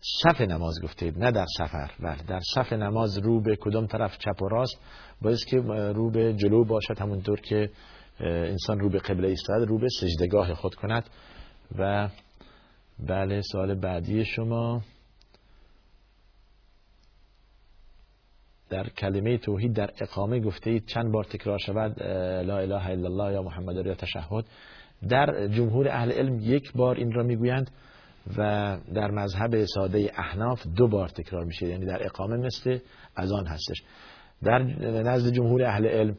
صف 0.00 0.40
نماز 0.40 0.74
گفته 0.82 1.06
اید 1.06 1.18
نه 1.18 1.30
در 1.30 1.46
سفر 1.58 1.90
بله 2.00 2.22
در 2.22 2.40
صف 2.54 2.72
نماز 2.72 3.18
رو 3.18 3.40
به 3.40 3.56
کدام 3.56 3.86
طرف 3.86 4.18
چپ 4.18 4.42
و 4.42 4.48
راست؟ 4.48 4.80
باید 5.22 5.44
که 5.44 5.56
رو 5.92 6.10
به 6.10 6.34
جلو 6.34 6.64
باشد 6.64 6.98
همونطور 6.98 7.40
که 7.40 7.70
انسان 8.20 8.80
رو 8.80 8.88
به 8.88 8.98
قبله 8.98 9.28
ایستاد 9.28 9.68
رو 9.68 9.78
به 9.78 9.86
سجدگاه 10.00 10.54
خود 10.54 10.74
کند. 10.74 11.10
و 11.78 12.08
بله 12.98 13.40
سوال 13.40 13.74
بعدی 13.74 14.24
شما. 14.24 14.82
در 18.70 18.88
کلمه 18.88 19.38
توحید 19.38 19.72
در 19.72 19.90
اقامه 20.00 20.40
گفته 20.40 20.70
اید 20.70 20.86
چند 20.86 21.12
بار 21.12 21.24
تکرار 21.24 21.58
شود 21.58 22.02
لا 22.46 22.58
اله 22.58 22.90
الا 22.90 23.08
الله 23.08 23.32
یا 23.32 23.42
محمد 23.42 23.86
یا 23.86 23.94
تشهد. 23.94 24.44
در 25.08 25.48
جمهور 25.48 25.88
اهل 25.88 26.12
علم 26.12 26.38
یک 26.40 26.72
بار 26.72 26.96
این 26.96 27.12
را 27.12 27.22
می‌گویند. 27.22 27.70
و 28.38 28.76
در 28.94 29.10
مذهب 29.10 29.64
ساده 29.64 30.10
احناف 30.16 30.66
دو 30.76 30.88
بار 30.88 31.08
تکرار 31.08 31.44
میشه 31.44 31.66
یعنی 31.66 31.86
در 31.86 32.06
اقامه 32.06 32.36
مثل 32.36 32.78
از 33.16 33.32
آن 33.32 33.46
هستش. 33.46 33.82
در 34.42 34.58
نزد 35.02 35.32
جمهور 35.32 35.64
اهل 35.64 35.86
علم 35.86 36.16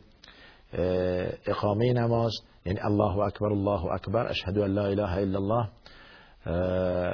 اقامه 1.48 1.94
نماز 1.94 2.32
یعنی 2.66 2.80
الله 2.80 3.18
اکبر 3.18 3.52
الله 3.52 3.86
اکبر 3.86 4.28
اشهد 4.28 4.58
ان 4.58 4.72
لا 4.72 4.86
اله 4.86 5.18
الا 5.18 5.38
الله 5.40 5.70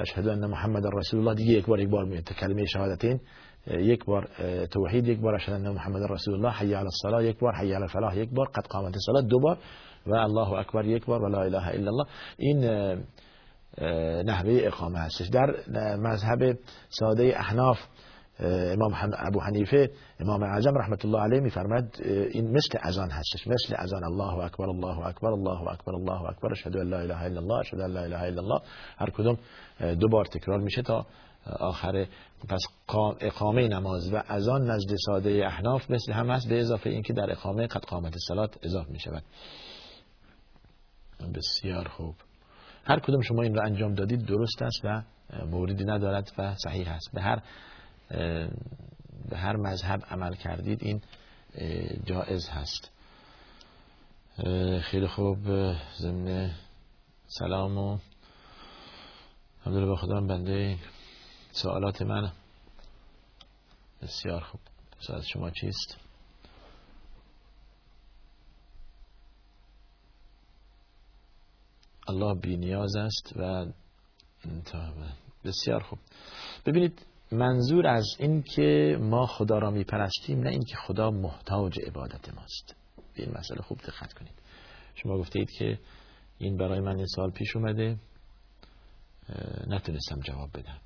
اشهد 0.00 0.28
ان 0.28 0.46
محمد 0.46 0.82
رسول 0.94 1.20
الله 1.20 1.34
دیگه 1.34 1.52
یک 1.52 1.66
بار 1.66 1.80
یک 1.80 1.88
بار 1.88 2.04
میاد 2.04 2.24
کلمه 2.24 2.64
شهادتین 2.64 3.20
یک 3.66 4.04
بار 4.04 4.28
توحید 4.70 5.08
یک 5.08 5.20
بار 5.20 5.34
اشهد 5.34 5.52
ان 5.52 5.70
محمد 5.70 6.02
رسول 6.10 6.34
الله 6.34 6.52
حی 6.52 6.74
علی 6.74 6.76
الصلاه 6.76 7.24
یک 7.24 7.38
بار 7.38 7.54
حی 7.54 7.72
علی 7.72 7.82
الفلاح 7.82 8.18
یک 8.18 8.30
بار 8.30 8.46
قد 8.48 8.66
قامت 8.66 8.94
الصلاه 8.94 9.22
دو 9.22 9.38
بار 9.38 9.58
و 10.06 10.14
الله 10.14 10.52
اکبر 10.52 10.84
یک 10.84 11.06
بار 11.06 11.22
و 11.22 11.28
لا 11.28 11.42
اله 11.42 11.68
الا 11.68 11.90
الله. 11.90 12.06
این 12.38 12.60
نحوه 14.24 14.60
اقامه 14.62 14.98
هستش 14.98 15.28
در 15.28 15.46
مذهب 15.96 16.58
ساده 16.88 17.34
احناف 17.36 17.78
امام 18.40 18.92
ابو 19.12 19.40
حنیفه 19.40 19.90
امام 20.20 20.42
اعظم 20.42 20.78
رحمت 20.78 21.04
الله 21.04 21.20
علیه 21.20 21.40
میفرماد 21.40 21.96
این 22.02 22.50
مثل 22.50 22.78
اذان 22.82 23.10
هستش. 23.10 23.46
مثل 23.46 23.74
اذان 23.78 24.04
الله 24.04 24.44
اکبر 24.44 24.68
الله 24.68 25.06
اکبر 25.06 25.28
الله 25.28 25.72
اکبر 25.72 25.94
الله 25.94 26.28
اکبر 26.28 26.52
اشهد 26.52 26.76
ان 26.76 26.90
لا 26.90 27.00
اله 27.00 27.26
الا 27.26 27.40
الله 27.40 27.60
اشهد 27.60 27.80
ان 27.80 27.90
لا 27.90 28.04
اله 28.04 28.22
الا 28.28 28.42
الله. 28.42 28.60
هر 28.96 29.10
کدوم 29.10 29.38
دو 29.80 30.08
بار 30.08 30.24
تکرار 30.24 30.58
میشه 30.58 30.82
تا 30.82 31.06
آخر. 31.46 32.06
پس 32.48 32.60
اقامه 33.20 33.68
نماز 33.68 34.12
و 34.12 34.22
اذان 34.28 34.70
نزد 34.70 34.94
ساده 35.06 35.46
احناف 35.46 35.90
مثل 35.90 36.12
هم 36.12 36.30
هست 36.30 36.48
به 36.48 36.60
اضافه 36.60 36.90
اینکه 36.90 37.12
در 37.12 37.30
اقامه 37.30 37.66
قد 37.66 37.84
قامت 37.84 38.14
صلات 38.28 38.50
اضافه 38.62 38.90
می 38.90 39.00
شود 39.00 39.22
بسیار 41.34 41.88
خوب. 41.88 42.14
هر 42.88 43.00
کدوم 43.00 43.20
شما 43.20 43.42
این 43.42 43.54
را 43.54 43.62
انجام 43.62 43.94
دادید 43.94 44.26
درست 44.26 44.62
است 44.62 44.80
و 44.84 45.02
موردی 45.46 45.84
ندارد 45.84 46.32
و 46.38 46.54
صحیح 46.54 46.90
است. 46.90 47.10
به 47.12 47.22
هر 47.22 47.42
به 49.30 49.36
هر 49.36 49.56
مذهب 49.56 50.04
عمل 50.10 50.34
کردید 50.34 50.82
این 50.82 51.02
جائز 52.04 52.48
هست. 52.48 52.90
خیلی 54.80 55.06
خوب 55.06 55.38
ضمن 55.98 56.50
سلام 57.26 57.78
و 57.78 57.98
با 59.66 59.96
خدا 59.96 60.20
بنده 60.20 60.78
سوالات 61.50 62.02
من 62.02 62.32
بسیار 64.02 64.40
خوب. 64.40 64.60
سوال 65.00 65.22
شما 65.22 65.50
چیست؟ 65.50 66.07
الله 72.08 72.34
بی 72.34 72.56
نیاز 72.56 72.96
است 72.96 73.32
و 73.36 73.66
بسیار 75.44 75.82
خوب. 75.82 75.98
ببینید 76.66 77.06
منظور 77.32 77.86
از 77.86 78.06
این 78.18 78.42
که 78.42 78.98
ما 79.00 79.26
خدا 79.26 79.58
را 79.58 79.70
میپرستیم 79.70 80.40
نه 80.40 80.50
اینکه 80.50 80.76
خدا 80.76 81.10
محتاج 81.10 81.80
عبادت 81.80 82.34
ماست. 82.34 82.76
به 83.14 83.22
این 83.22 83.38
مسئله 83.38 83.62
خوب 83.62 83.78
دقت 83.78 84.12
کنید. 84.12 84.34
شما 84.94 85.18
گفته 85.18 85.38
اید 85.38 85.50
که 85.50 85.78
این 86.38 86.56
برای 86.56 86.80
من 86.80 86.96
این 86.96 87.06
سال 87.06 87.30
پیش 87.30 87.56
اومده. 87.56 87.96
نتونستم 89.66 90.20
جواب 90.20 90.50
بدم. 90.54 90.80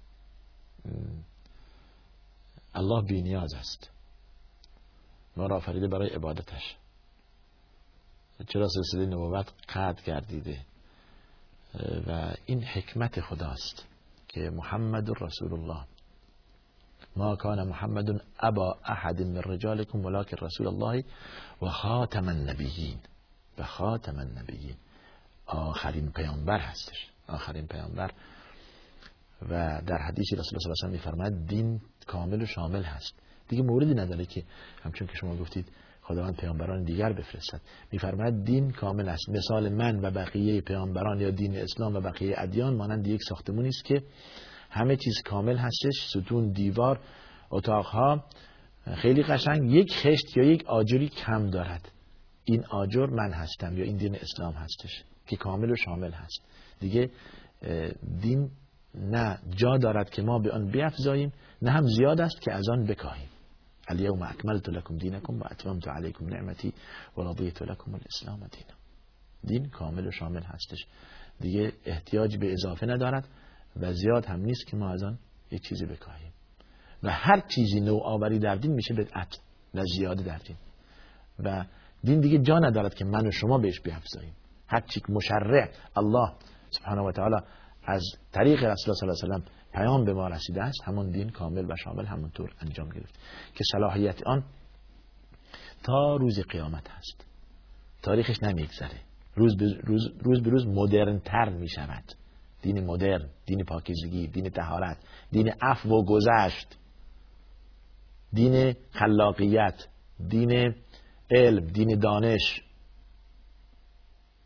الله 2.74 3.02
بی 3.02 3.22
نیاز 3.22 3.54
است. 3.54 3.90
ما 5.36 5.46
را 5.46 5.56
آفریده 5.56 5.88
برای 5.88 6.08
عبادتش. 6.08 6.76
چرا 8.48 8.68
سلسله 8.68 9.06
نبوت 9.06 9.52
قطع 9.68 10.02
گردیده 10.02 10.60
و 12.06 12.34
این 12.46 12.64
حکمت 12.64 13.20
خداست 13.20 13.84
که 14.28 14.50
محمد 14.50 15.22
رسول 15.22 15.52
الله 15.52 15.84
ما 17.16 17.36
کان 17.36 17.68
محمد 17.68 18.20
ابا 18.40 18.78
احد 18.84 19.22
من 19.22 19.42
رجالكم 19.42 20.04
ولكن 20.04 20.36
رسول 20.36 20.66
الله 20.66 21.04
و 21.62 21.68
خاتم 21.68 22.28
النبیین. 22.28 22.98
و 23.58 23.64
خاتم 23.64 24.18
النبیین. 24.18 24.76
آخرین 25.46 26.12
پیامبر 26.12 26.58
هستش. 26.58 27.10
آخرین 27.28 27.66
پیامبر. 27.66 28.10
و 29.42 29.82
در 29.86 29.98
حدیثی 29.98 30.36
رسول 30.36 30.58
الله 30.62 30.74
صلی 30.74 30.88
الله 30.88 31.00
علیه 31.02 31.22
و 31.22 31.26
آله 31.26 31.46
دین 31.46 31.80
کامل 32.06 32.42
و 32.42 32.46
شامل 32.46 32.82
هست. 32.82 33.14
دیگه 33.48 33.62
موردی 33.62 33.94
نداره 33.94 34.26
که 34.26 34.44
همچون 34.82 35.06
که 35.06 35.14
شما 35.14 35.36
گفتید 35.36 35.68
خداوند 36.12 36.36
پیامبران 36.36 36.82
دیگر 36.84 37.12
بفرستد. 37.12 37.60
میفرماید 37.92 38.44
دین 38.44 38.70
کامل 38.70 39.08
است. 39.08 39.28
مثال 39.28 39.68
من 39.68 40.00
و 40.00 40.10
بقیه 40.10 40.60
پیامبران 40.60 41.20
یا 41.20 41.30
دین 41.30 41.56
اسلام 41.56 41.94
و 41.94 42.00
بقیه 42.00 42.34
ادیان 42.38 42.76
مانند 42.76 43.06
یک 43.06 43.20
ساختمانی 43.28 43.68
است 43.68 43.84
که 43.84 44.02
همه 44.70 44.96
چیز 44.96 45.14
کامل 45.24 45.56
هستش. 45.56 46.08
ستون 46.08 46.52
دیوار 46.52 47.00
اتاقها. 47.50 48.24
خیلی 48.94 49.22
قشنگ. 49.22 49.70
یک 49.70 49.92
خشت 49.92 50.36
یا 50.36 50.44
یک 50.44 50.64
آجری 50.66 51.08
کم 51.08 51.50
دارد. 51.50 51.92
این 52.44 52.64
آجر 52.70 53.06
من 53.06 53.32
هستم 53.32 53.78
یا 53.78 53.84
این 53.84 53.96
دین 53.96 54.16
اسلام 54.16 54.54
هستش 54.54 55.04
که 55.26 55.36
کامل 55.36 55.70
و 55.70 55.76
شامل 55.76 56.10
هست. 56.10 56.42
دیگه 56.80 57.10
دین 58.20 58.50
نه 58.94 59.38
جا 59.56 59.76
دارد 59.76 60.10
که 60.10 60.22
ما 60.22 60.38
به 60.38 60.52
آن 60.52 60.70
بیافزاییم 60.70 61.32
نه 61.62 61.70
هم 61.70 61.86
زیاد 61.86 62.20
است 62.20 62.40
که 62.40 62.52
از 62.52 62.68
آن 62.68 62.86
بکاهیم. 62.86 63.28
الیوم 63.88 64.22
اکملت 64.22 64.68
لکم 64.68 64.96
دینکم 64.96 65.40
و 65.40 65.44
اتممت 65.50 65.88
علیکم 65.88 66.26
نعمتی 66.26 66.72
و 67.16 67.20
رضیت 67.22 67.62
لکم 67.62 67.94
الاسلام 67.94 68.38
دینا 68.38 68.82
دین 69.44 69.68
کامل 69.68 70.06
و 70.06 70.10
شامل 70.10 70.42
هستش. 70.42 70.86
دیگه 71.40 71.72
احتیاج 71.84 72.36
به 72.36 72.52
اضافه 72.52 72.86
ندارد 72.86 73.28
و 73.76 73.92
زیاد 73.92 74.26
هم 74.26 74.40
نیست 74.40 74.66
که 74.66 74.76
ما 74.76 74.90
از 74.90 75.02
آن 75.02 75.18
یک 75.50 75.62
چیزی 75.62 75.86
بکاهیم. 75.86 76.32
و 77.02 77.10
هر 77.10 77.40
چیزی 77.40 77.80
نوع 77.80 78.02
آوری 78.04 78.38
در 78.38 78.54
دین 78.54 78.72
میشه 78.72 78.94
بدعت 78.94 79.38
و 79.74 79.82
زیاده 79.84 80.22
در 80.22 80.38
دین. 80.38 80.56
و 81.38 81.64
دین 82.04 82.20
دیگه 82.20 82.38
جا 82.38 82.58
ندارد 82.58 82.94
که 82.94 83.04
من 83.04 83.26
و 83.26 83.30
شما 83.30 83.58
بهش 83.58 83.80
بیافزاییم. 83.80 84.34
هر 84.68 84.80
چی 84.80 85.00
مشرع 85.08 85.68
الله 85.96 86.32
سبحانه 86.70 87.02
و 87.02 87.12
تعالی 87.12 87.36
از 87.84 88.02
طریق 88.32 88.64
رسول 88.64 88.94
الله 88.94 89.14
صلی 89.14 89.30
الله 89.30 89.34
علیه 89.34 89.44
و 89.44 89.61
پیام 89.72 90.04
به 90.04 90.12
ما 90.12 90.28
رسیده 90.28 90.62
است. 90.62 90.82
همون 90.84 91.10
دین 91.10 91.30
کامل 91.30 91.70
و 91.70 91.76
شامل 91.84 92.06
همونطور 92.06 92.54
انجام 92.60 92.88
گرفت. 92.88 93.18
که 93.54 93.64
صلاحیت 93.72 94.26
آن 94.26 94.44
تا 95.82 96.16
روز 96.16 96.40
قیامت 96.40 96.90
هست 96.90 97.26
تاریخش 98.02 98.42
نمیگذره. 98.42 99.00
روز 99.34 99.56
به 99.56 99.80
روز, 99.84 100.02
روز, 100.20 100.42
به 100.42 100.50
روز 100.50 100.66
مدرن 100.66 101.18
تر 101.18 101.48
می 101.48 101.68
شود 101.68 102.04
دین 102.62 102.86
مدرن 102.86 103.30
دین 103.46 103.64
پاکیزگی 103.64 104.26
دین 104.26 104.50
تهارت 104.50 104.96
دین 105.30 105.52
عفو 105.62 105.88
و 105.88 106.04
گذشت 106.04 106.78
دین 108.32 108.74
خلاقیت 108.90 109.86
دین 110.28 110.74
علم 111.30 111.66
دین 111.66 111.98
دانش 111.98 112.62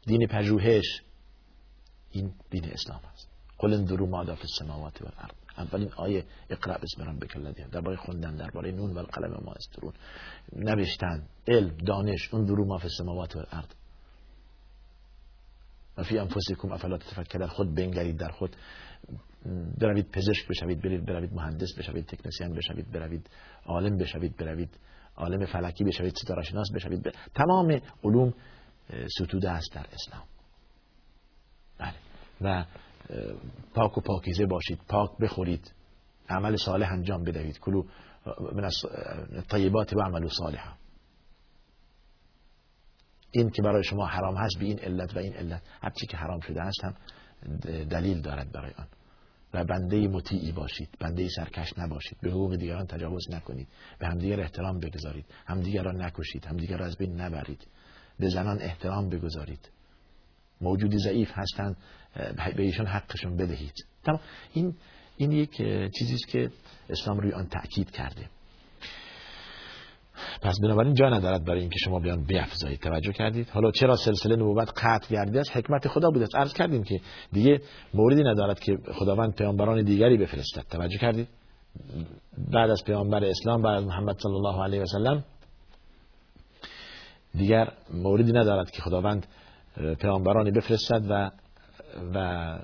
دین 0.06 0.26
پژوهش. 0.26 1.02
این 2.10 2.34
دین 2.50 2.64
اسلام 2.64 3.00
است. 3.12 3.25
قل 3.58 3.84
درو 3.84 4.06
مادا 4.06 4.34
فی 4.34 4.42
السماوات 4.42 5.02
والارض. 5.02 5.34
اولین 5.58 5.92
آیه 5.96 6.24
اقرا 6.50 6.78
بسم 6.78 7.02
ربک 7.02 7.36
الذی 7.36 7.64
درباره 7.72 7.96
خوندن 7.96 8.36
درباره 8.36 8.70
نون 8.70 8.92
و 8.92 8.98
القلم 8.98 9.44
ما 9.44 9.52
استرون 9.52 9.92
نوشتن 10.52 11.22
علم 11.48 11.76
دانش 11.76 12.34
اون 12.34 12.44
درو 12.44 12.64
ما 12.64 12.78
فی 12.78 12.84
السماوات 12.84 13.36
والارض. 13.36 13.68
و 15.96 16.02
فی 16.02 16.18
انفسکم 16.18 16.72
افلا 16.72 16.98
تفکرون 16.98 17.46
خود 17.46 17.74
بنگرید 17.74 18.16
در 18.16 18.28
خود 18.28 18.56
بروید 19.80 20.10
پزشک 20.10 20.48
بشوید 20.48 20.82
برید 20.82 21.06
بروید 21.06 21.32
مهندس 21.32 21.78
بشوید 21.78 22.06
تکنسین 22.06 22.54
بشوید 22.54 22.92
بروید 22.92 23.30
عالم 23.66 23.96
بشوید 23.96 24.36
بروید 24.36 24.70
عالم 25.16 25.46
فلکی 25.46 25.84
بشوید 25.84 26.16
ستاره 26.16 26.42
شناس 26.42 26.66
بشوید. 26.74 27.02
ب... 27.02 27.12
تمام 27.34 27.80
علوم 28.04 28.34
ستوده 29.18 29.50
است 29.50 29.74
در 29.74 29.86
اسلام. 29.92 30.22
بله. 31.78 31.94
و 32.40 32.64
پاک 33.74 33.98
و 33.98 34.00
پاکیزه 34.00 34.46
باشید 34.46 34.78
پاک 34.88 35.10
بخورید 35.20 35.72
عمل 36.28 36.56
صالح 36.56 36.92
انجام 36.92 37.24
بدهید. 37.24 37.58
کلو 37.58 37.82
من 38.52 38.70
طیبات 39.50 39.96
و 39.96 40.00
عمل 40.00 40.28
صالحه 40.28 40.72
این 43.30 43.50
که 43.50 43.62
برای 43.62 43.84
شما 43.84 44.06
حرام 44.06 44.36
هست 44.36 44.58
به 44.58 44.64
این 44.64 44.78
علت 44.78 45.16
و 45.16 45.18
این 45.18 45.32
علت. 45.32 45.62
هرچی 45.82 46.06
که 46.06 46.16
حرام 46.16 46.40
شده 46.40 46.62
است 46.62 46.84
هم 46.84 46.94
دلیل 47.84 48.20
دارد 48.20 48.52
برای 48.52 48.72
آن. 48.78 48.86
و 49.54 49.64
بنده 49.64 50.08
مطیعی 50.08 50.52
باشید 50.52 50.88
بنده 51.00 51.28
سرکش 51.28 51.78
نباشید. 51.78 52.18
به 52.22 52.30
حقوق 52.30 52.56
دیگران 52.56 52.86
تجاوز 52.86 53.30
نکنید. 53.30 53.68
به 53.98 54.06
همدیگر 54.06 54.40
احترام 54.40 54.80
بگذارید. 54.80 55.26
همدیگر 55.46 55.82
را 55.82 55.92
نکشید 55.92 56.44
همدیگر 56.44 56.76
را 56.76 56.86
از 56.86 56.96
بین 56.96 57.20
نبرید. 57.20 57.66
به 58.18 58.28
زنان 58.28 58.58
احترام 58.60 59.08
بگذارید. 59.08 59.70
موجودی 60.60 60.98
ضعیف 60.98 61.30
هستند 61.32 61.76
به 62.56 62.62
ایشان 62.62 62.86
حقشون 62.86 63.36
بدهید. 63.36 63.74
تمام. 64.04 64.20
این 64.52 64.74
این 65.16 65.32
یک 65.32 65.56
چیزی 65.98 66.16
که 66.28 66.50
اسلام 66.90 67.18
روی 67.18 67.32
آن 67.32 67.46
تاکید 67.46 67.90
کرده. 67.90 68.28
پس 70.42 70.58
بنابراین 70.62 70.94
جا 70.94 71.08
ندارد 71.08 71.44
برای 71.44 71.60
اینکه 71.60 71.78
شما 71.84 71.98
بیان 71.98 72.24
بیافزایید. 72.24 72.80
توجه 72.80 73.12
کردید. 73.12 73.48
حالا 73.48 73.70
چرا 73.70 73.96
سلسله 73.96 74.36
نبوت 74.36 74.72
قطع 74.76 75.14
گردیده 75.14 75.40
است؟ 75.40 75.56
حکمت 75.56 75.88
خدا 75.88 76.10
بوده 76.10 76.24
است. 76.24 76.36
عرض 76.36 76.52
کردیم 76.52 76.82
که 76.84 77.00
دیگه 77.32 77.60
موردی 77.94 78.22
ندارد 78.22 78.60
که 78.60 78.76
خداوند 78.94 79.34
پیامبران 79.34 79.84
دیگری 79.84 80.16
بفرستد. 80.16 80.64
توجه 80.70 80.98
کردید؟ 80.98 81.28
بعد 82.52 82.70
از 82.70 82.82
پیامبر 82.86 83.24
اسلام 83.24 83.62
بعد 83.62 83.74
از 83.74 83.84
محمد 83.84 84.18
صلی 84.18 84.32
الله 84.32 84.62
علیه 84.62 84.82
و 84.82 84.86
سلم 84.86 85.24
دیگر 87.34 87.72
موردی 87.94 88.32
ندارد 88.32 88.70
که 88.70 88.82
خداوند 88.82 89.26
پیامبرانی 90.00 90.50
بفرستد 90.50 91.02
و 91.10 91.30
و 92.14 92.58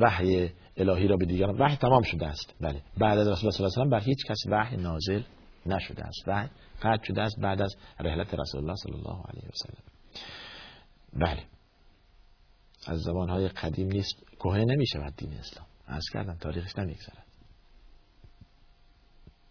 وحی 0.00 0.50
الهی 0.76 1.08
را 1.08 1.16
به 1.16 1.26
دیگران 1.26 1.58
وحی 1.58 1.76
تمام 1.76 2.02
شده 2.02 2.26
است. 2.26 2.54
بله. 2.60 2.82
بعد 2.98 3.18
از 3.18 3.28
رسول 3.28 3.46
الله 3.46 3.50
صلی 3.50 3.64
الله 3.64 3.76
علیه 3.76 3.86
و 3.86 3.90
بر 3.90 4.00
هیچ 4.00 4.18
کسی 4.28 4.50
وحی 4.50 4.76
نازل 4.76 5.22
نشده 5.66 6.04
است. 6.04 6.28
وحی 6.28 6.48
قطع 6.82 7.04
شده 7.04 7.22
است 7.22 7.40
بعد 7.40 7.62
از 7.62 7.76
رحلت 8.00 8.34
رسول 8.34 8.60
الله 8.60 8.74
صلی 8.74 8.92
الله 8.94 9.22
علیه 9.28 9.48
و 9.48 9.52
سلم. 9.54 9.82
بله. 11.12 11.44
از 12.86 13.00
زبانهای 13.00 13.48
قدیم 13.48 13.88
نیست. 13.88 14.14
کوه 14.38 14.58
نمی 14.58 14.86
شود 14.86 15.16
دین 15.16 15.34
اسلام. 15.34 15.66
از 15.86 16.04
کردم 16.12 16.34
تاریخش 16.34 16.78
نمیگذرد. 16.78 17.26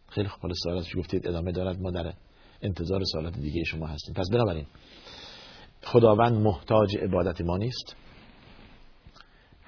خیلی 0.10 0.28
خوب. 0.28 0.54
سوالات 0.54 0.96
گفتید؟ 0.98 1.28
ادامه 1.28 1.52
دارد. 1.52 1.82
ما 1.82 1.92
در 1.92 2.14
انتظار 2.62 3.02
سوالات 3.04 3.34
دیگه 3.34 3.64
شما 3.64 3.88
هستیم. 3.88 4.14
پس 4.14 4.30
بنابراین 4.32 4.66
خداوند 5.84 6.34
محتاج 6.34 6.98
عبادت 6.98 7.42
ما 7.42 7.58
نیست. 7.58 7.96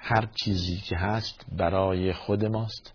هر 0.04 0.28
چیزی 0.44 0.76
که 0.76 0.96
هست 0.96 1.46
برای 1.52 2.12
خود 2.12 2.44
ماست. 2.44 2.92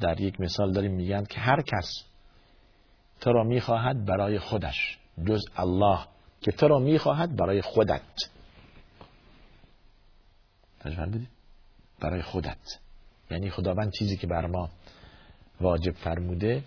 در 0.00 0.20
یک 0.20 0.40
مثال 0.40 0.72
داریم 0.72 0.92
میگن 0.92 1.24
که 1.24 1.40
هر 1.40 1.62
کس 1.62 2.04
تو 3.20 3.32
را 3.32 3.44
می‌خواهد 3.44 4.04
برای 4.04 4.38
خودش 4.38 4.98
جز 5.26 5.44
الله 5.56 5.98
که 6.40 6.52
تو 6.52 6.68
را 6.68 6.78
می‌خواهد 6.78 7.36
برای 7.36 7.62
خودت. 7.62 8.00
بدید. 10.84 11.28
برای 12.00 12.22
خودت. 12.22 12.78
یعنی 13.30 13.50
خداوند 13.50 13.92
چیزی 13.92 14.16
که 14.16 14.26
بر 14.26 14.46
ما 14.46 14.70
واجب 15.60 15.92
فرموده 15.92 16.62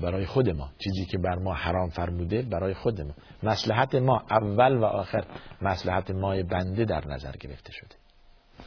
برای 0.00 0.26
خود 0.26 0.50
ما. 0.50 0.70
چیزی 0.78 1.06
که 1.06 1.18
بر 1.18 1.38
ما 1.38 1.54
حرام 1.54 1.90
فرموده 1.90 2.42
برای 2.42 2.74
خود 2.74 3.00
ما. 3.00 3.14
مسلحت 3.42 3.94
ما 3.94 4.22
اول 4.30 4.76
و 4.76 4.84
آخر 4.84 5.24
مسلحت 5.62 6.10
ما 6.10 6.42
بنده 6.42 6.84
در 6.84 7.08
نظر 7.08 7.32
گرفته 7.36 7.72
شده. 7.72 8.07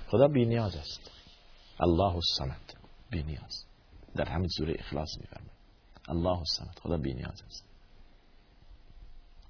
خدا 0.07 0.27
بی 0.27 0.45
نیاز 0.45 0.75
است. 0.75 1.11
الله 1.79 2.15
الصمد 2.15 2.73
بی 3.09 3.23
نیاز 3.23 3.65
در 4.15 4.29
همین 4.29 4.47
سوره 4.57 4.75
اخلاص 4.79 5.09
میفرماید. 5.19 5.51
الله 6.09 6.37
الصمد 6.37 6.79
خدا 6.83 6.97
بی 6.97 7.13
نیاز 7.13 7.43
است. 7.47 7.65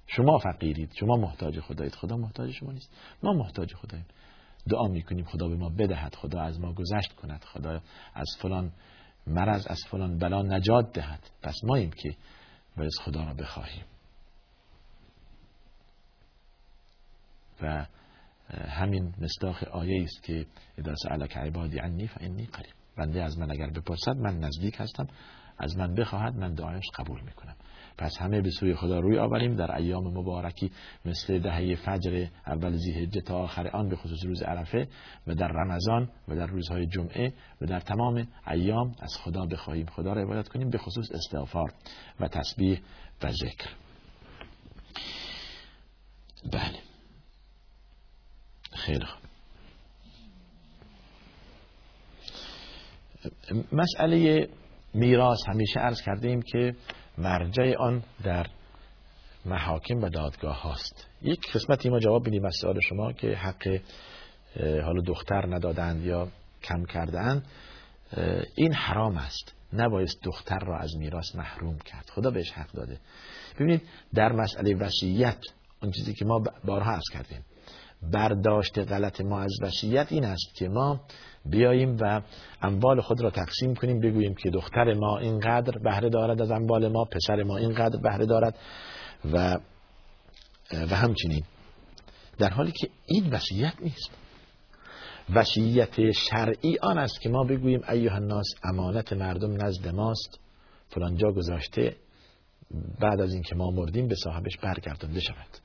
شما 0.06 0.38
فقیرید 0.38 0.92
شما 0.94 1.16
محتاج 1.16 1.60
خدایید. 1.60 1.94
خدا 1.94 2.16
محتاج 2.16 2.50
شما 2.50 2.72
نیست. 2.72 2.90
ما 3.22 3.32
محتاج 3.32 3.74
خداییم. 3.74 4.06
دعا 4.68 4.88
می‌کنیم 4.88 5.24
خدا 5.24 5.48
به 5.48 5.56
ما 5.56 5.68
بدهد 5.68 6.14
خدا 6.14 6.40
از 6.40 6.60
ما 6.60 6.72
گذشت 6.72 7.12
کند. 7.12 7.44
خدا 7.44 7.80
از 8.14 8.28
فلان 8.40 8.72
مرض 9.26 9.66
از 9.66 9.80
فلان 9.90 10.18
بلا 10.18 10.42
نجات 10.42 10.92
دهد. 10.92 11.30
پس 11.42 11.54
ماییم 11.64 11.90
که 11.90 12.16
باید 12.76 12.92
خدا 13.04 13.24
را 13.24 13.34
بخواهیم. 13.34 13.84
و 17.62 17.86
همین 18.50 19.14
مصداق 19.20 19.64
آیه 19.64 20.02
است 20.02 20.22
که 20.22 20.46
اذا 20.78 20.94
سألك 20.94 21.36
عبادی 21.36 21.78
عنی 21.78 22.06
فانی 22.06 22.46
قریب. 22.46 22.72
بنده 22.96 23.22
از 23.22 23.38
من 23.38 23.50
اگر 23.50 23.70
بپرسد 23.70 24.16
من 24.16 24.38
نزدیک 24.38 24.76
هستم. 24.78 25.06
از 25.58 25.76
من 25.76 25.94
بخواهد 25.94 26.34
من 26.34 26.54
دعایش 26.54 26.84
قبول 26.94 27.20
می‌کنم. 27.20 27.56
پس 27.98 28.12
همه 28.20 28.40
به 28.40 28.50
سوی 28.50 28.74
خدا 28.74 29.00
روی 29.00 29.18
آوریم. 29.18 29.56
در 29.56 29.76
ایام 29.76 30.04
مبارکی 30.04 30.72
مثل 31.04 31.38
دهه 31.38 31.74
فجر 31.74 32.26
اول 32.46 32.76
زیهجه 32.76 33.20
تا 33.20 33.38
آخر 33.38 33.68
آن 33.68 33.88
به 33.88 33.96
خصوص 33.96 34.24
روز 34.24 34.42
عرفه 34.42 34.88
و 35.26 35.34
در 35.34 35.48
رمضان 35.48 36.08
و 36.28 36.36
در 36.36 36.46
روزهای 36.46 36.86
جمعه 36.86 37.32
و 37.60 37.66
در 37.66 37.80
تمام 37.80 38.28
ایام 38.50 38.94
از 39.00 39.16
خدا 39.24 39.46
بخواهیم 39.46 39.86
خدا 39.86 40.12
را 40.12 40.22
عبادت 40.22 40.48
کنیم 40.48 40.70
به 40.70 40.78
خصوص 40.78 41.12
استغفار 41.12 41.72
و 42.20 42.28
تسبیح 42.28 42.80
و 43.22 43.30
ذکر. 43.30 43.70
بله. 46.52 46.91
خیلی 48.72 49.04
خوب. 49.04 49.22
مسئله 53.72 54.48
میراث 54.94 55.38
همیشه 55.48 55.80
عرض 55.80 56.02
کردیم 56.02 56.42
که 56.42 56.74
مرجع 57.18 57.76
آن 57.78 58.02
در 58.24 58.46
محاکم 59.44 60.02
و 60.02 60.08
دادگاه 60.08 60.62
هاست. 60.62 61.06
یک 61.22 61.52
قسمتی 61.52 61.88
ما 61.88 61.98
جواب 61.98 62.26
بدیم 62.26 62.44
از 62.44 62.54
سوال 62.60 62.80
شما 62.80 63.12
که 63.12 63.36
حق 63.36 63.80
حالا 64.60 65.02
دختر 65.06 65.54
ندادند 65.54 66.04
یا 66.04 66.28
کم 66.62 66.84
کردن 66.84 67.42
این 68.54 68.72
حرام 68.72 69.16
است. 69.16 69.54
نبایست 69.72 70.22
دختر 70.22 70.58
را 70.58 70.78
از 70.78 70.96
میراث 70.96 71.34
محروم 71.34 71.78
کرد. 71.78 72.10
خدا 72.14 72.30
بهش 72.30 72.50
حق 72.50 72.72
داده. 72.72 72.98
ببینید 73.54 73.82
در 74.14 74.32
مسئله 74.32 74.74
وصیت 74.74 75.38
اون 75.82 75.92
چیزی 75.92 76.14
که 76.14 76.24
ما 76.24 76.42
بارها 76.64 76.90
عرض 76.92 77.10
کردیم. 77.12 77.44
برداشت 78.12 78.78
غلط 78.78 79.20
ما 79.20 79.40
از 79.40 79.52
وصیت 79.62 80.12
این 80.12 80.24
است 80.24 80.54
که 80.54 80.68
ما 80.68 81.00
بیاییم 81.44 81.96
و 82.00 82.20
اموال 82.62 83.00
خود 83.00 83.20
را 83.20 83.30
تقسیم 83.30 83.74
کنیم 83.74 84.00
بگوییم 84.00 84.34
که 84.34 84.50
دختر 84.50 84.94
ما 84.94 85.18
اینقدر 85.18 85.78
بهره 85.78 86.10
دارد 86.10 86.42
از 86.42 86.50
اموال 86.50 86.88
ما 86.88 87.04
پسر 87.04 87.42
ما 87.42 87.56
اینقدر 87.56 88.00
بهره 88.00 88.26
دارد 88.26 88.58
و 89.32 89.58
و 90.72 90.96
همچنین. 90.96 91.44
در 92.38 92.50
حالی 92.50 92.72
که 92.72 92.88
این 93.06 93.30
وصیت 93.30 93.74
نیست. 93.80 94.10
وصیت 95.34 96.10
شرعی 96.10 96.78
آن 96.82 96.98
است 96.98 97.20
که 97.20 97.28
ما 97.28 97.44
بگوییم 97.44 97.80
ایها 97.88 98.16
الناس 98.16 98.46
امانت 98.64 99.12
مردم 99.12 99.66
نزد 99.66 99.88
ماست. 99.88 100.40
فلان 100.88 101.16
جا 101.16 101.32
گذاشته 101.32 101.96
بعد 103.00 103.20
از 103.20 103.32
اینکه 103.32 103.54
ما 103.54 103.70
مردیم 103.70 104.08
به 104.08 104.14
صاحبش 104.14 104.56
برگردانده 104.62 105.20
شود. 105.20 105.61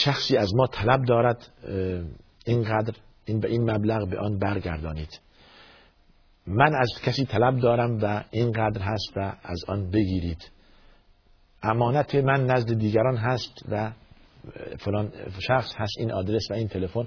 شخصی 0.00 0.36
از 0.36 0.54
ما 0.54 0.66
طلب 0.66 1.04
دارد 1.04 1.48
اینقدر 2.46 2.94
این 3.24 3.40
به 3.40 3.48
این 3.48 3.70
مبلغ 3.70 4.10
به 4.10 4.18
آن 4.18 4.38
برگردانید. 4.38 5.20
من 6.46 6.74
از 6.74 6.90
کسی 7.04 7.24
طلب 7.24 7.60
دارم 7.60 7.98
و 8.02 8.24
اینقدر 8.30 8.82
هست 8.82 9.12
و 9.16 9.32
از 9.42 9.64
آن 9.68 9.90
بگیرید. 9.90 10.50
امانت 11.62 12.14
من 12.14 12.46
نزد 12.46 12.78
دیگران 12.78 13.16
هست 13.16 13.52
و 13.68 13.92
فلان 14.78 15.12
شخص 15.38 15.74
هست 15.76 15.92
این 15.98 16.12
آدرس 16.12 16.50
و 16.50 16.54
این 16.54 16.68
تلفن 16.68 17.06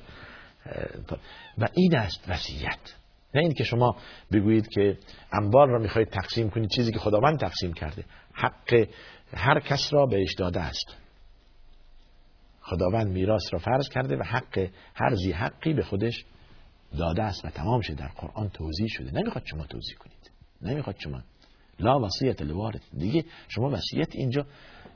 و 1.57 1.67
این 1.73 1.97
است 1.97 2.29
وصیت. 2.29 2.95
نه 3.35 3.41
این 3.41 3.53
که 3.53 3.63
شما 3.63 3.95
بگویید 4.33 4.67
که 4.67 4.97
انبار 5.31 5.67
را 5.67 5.79
می‌خواهید 5.79 6.09
تقسیم 6.09 6.49
کنید 6.49 6.69
چیزی 6.69 6.91
که 6.91 6.99
خداوند 6.99 7.39
تقسیم 7.39 7.73
کرده. 7.73 8.05
حق 8.33 8.87
هر 9.33 9.59
کس 9.59 9.93
را 9.93 10.05
بهش 10.05 10.33
داده 10.37 10.59
است. 10.59 11.06
خداوند 12.69 13.07
میراث 13.07 13.53
را 13.53 13.59
فرض 13.59 13.89
کرده 13.89 14.17
و 14.17 14.23
حق 14.23 14.69
هر 14.95 15.15
زی 15.15 15.31
حقی 15.31 15.73
به 15.73 15.83
خودش 15.83 16.25
داده 16.97 17.23
است 17.23 17.45
و 17.45 17.49
تمام 17.49 17.81
شده 17.81 17.95
در 17.95 18.07
قرآن 18.07 18.49
توضیح 18.49 18.87
شده. 18.87 19.11
نمی‌خواد 19.11 19.43
شما 19.45 19.63
توضیح 19.63 19.95
کنید. 19.97 20.31
نمی‌خواد 20.61 20.95
شما. 20.99 21.21
لا 21.79 21.99
وصیت 21.99 22.41
لوارد. 22.41 22.81
دیگه 22.97 23.25
شما 23.47 23.69
وصیت 23.69 24.15
اینجا 24.15 24.45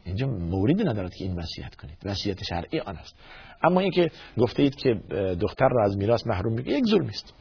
اینجا 0.06 0.28
موردی 0.28 0.84
ندارد 0.84 1.14
که 1.14 1.24
این 1.24 1.36
وصیت 1.36 1.76
کنید. 1.76 1.98
وصیت 2.04 2.44
شرعی 2.44 2.80
آن 2.80 2.98
است. 2.98 3.16
اما 3.64 3.80
اینکه 3.80 4.12
گفته 4.38 4.64
اید 4.64 4.76
که 4.76 4.94
دختر 5.42 5.68
را 5.72 5.86
از 5.86 5.98
میراث 5.98 6.28
محروم 6.28 6.54
می‌کنید 6.54 6.78
یک 6.78 6.86
ظلم 6.86 7.08
است. 7.08 7.34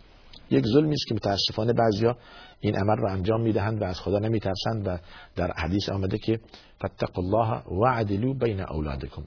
یک 0.51 0.65
ظلمی 0.67 0.95
است 0.95 1.07
که 1.09 1.15
متاسفانه 1.15 1.73
بعضیا 1.73 2.17
این 2.61 2.77
عمل 2.77 2.97
را 2.97 3.13
انجام 3.13 3.41
می‌دهند 3.43 3.83
و 3.83 3.85
از 3.85 4.01
خدا 4.01 4.19
نمیترسند 4.19 4.87
و 4.87 4.99
در 5.37 5.53
حدیث 5.53 5.89
آمده 5.89 6.19
که 6.19 6.41
فاتقوا 6.81 7.23
الله 7.23 7.63
وعدلوا 7.83 8.33
بین 8.33 8.61
اولادکم. 8.61 9.23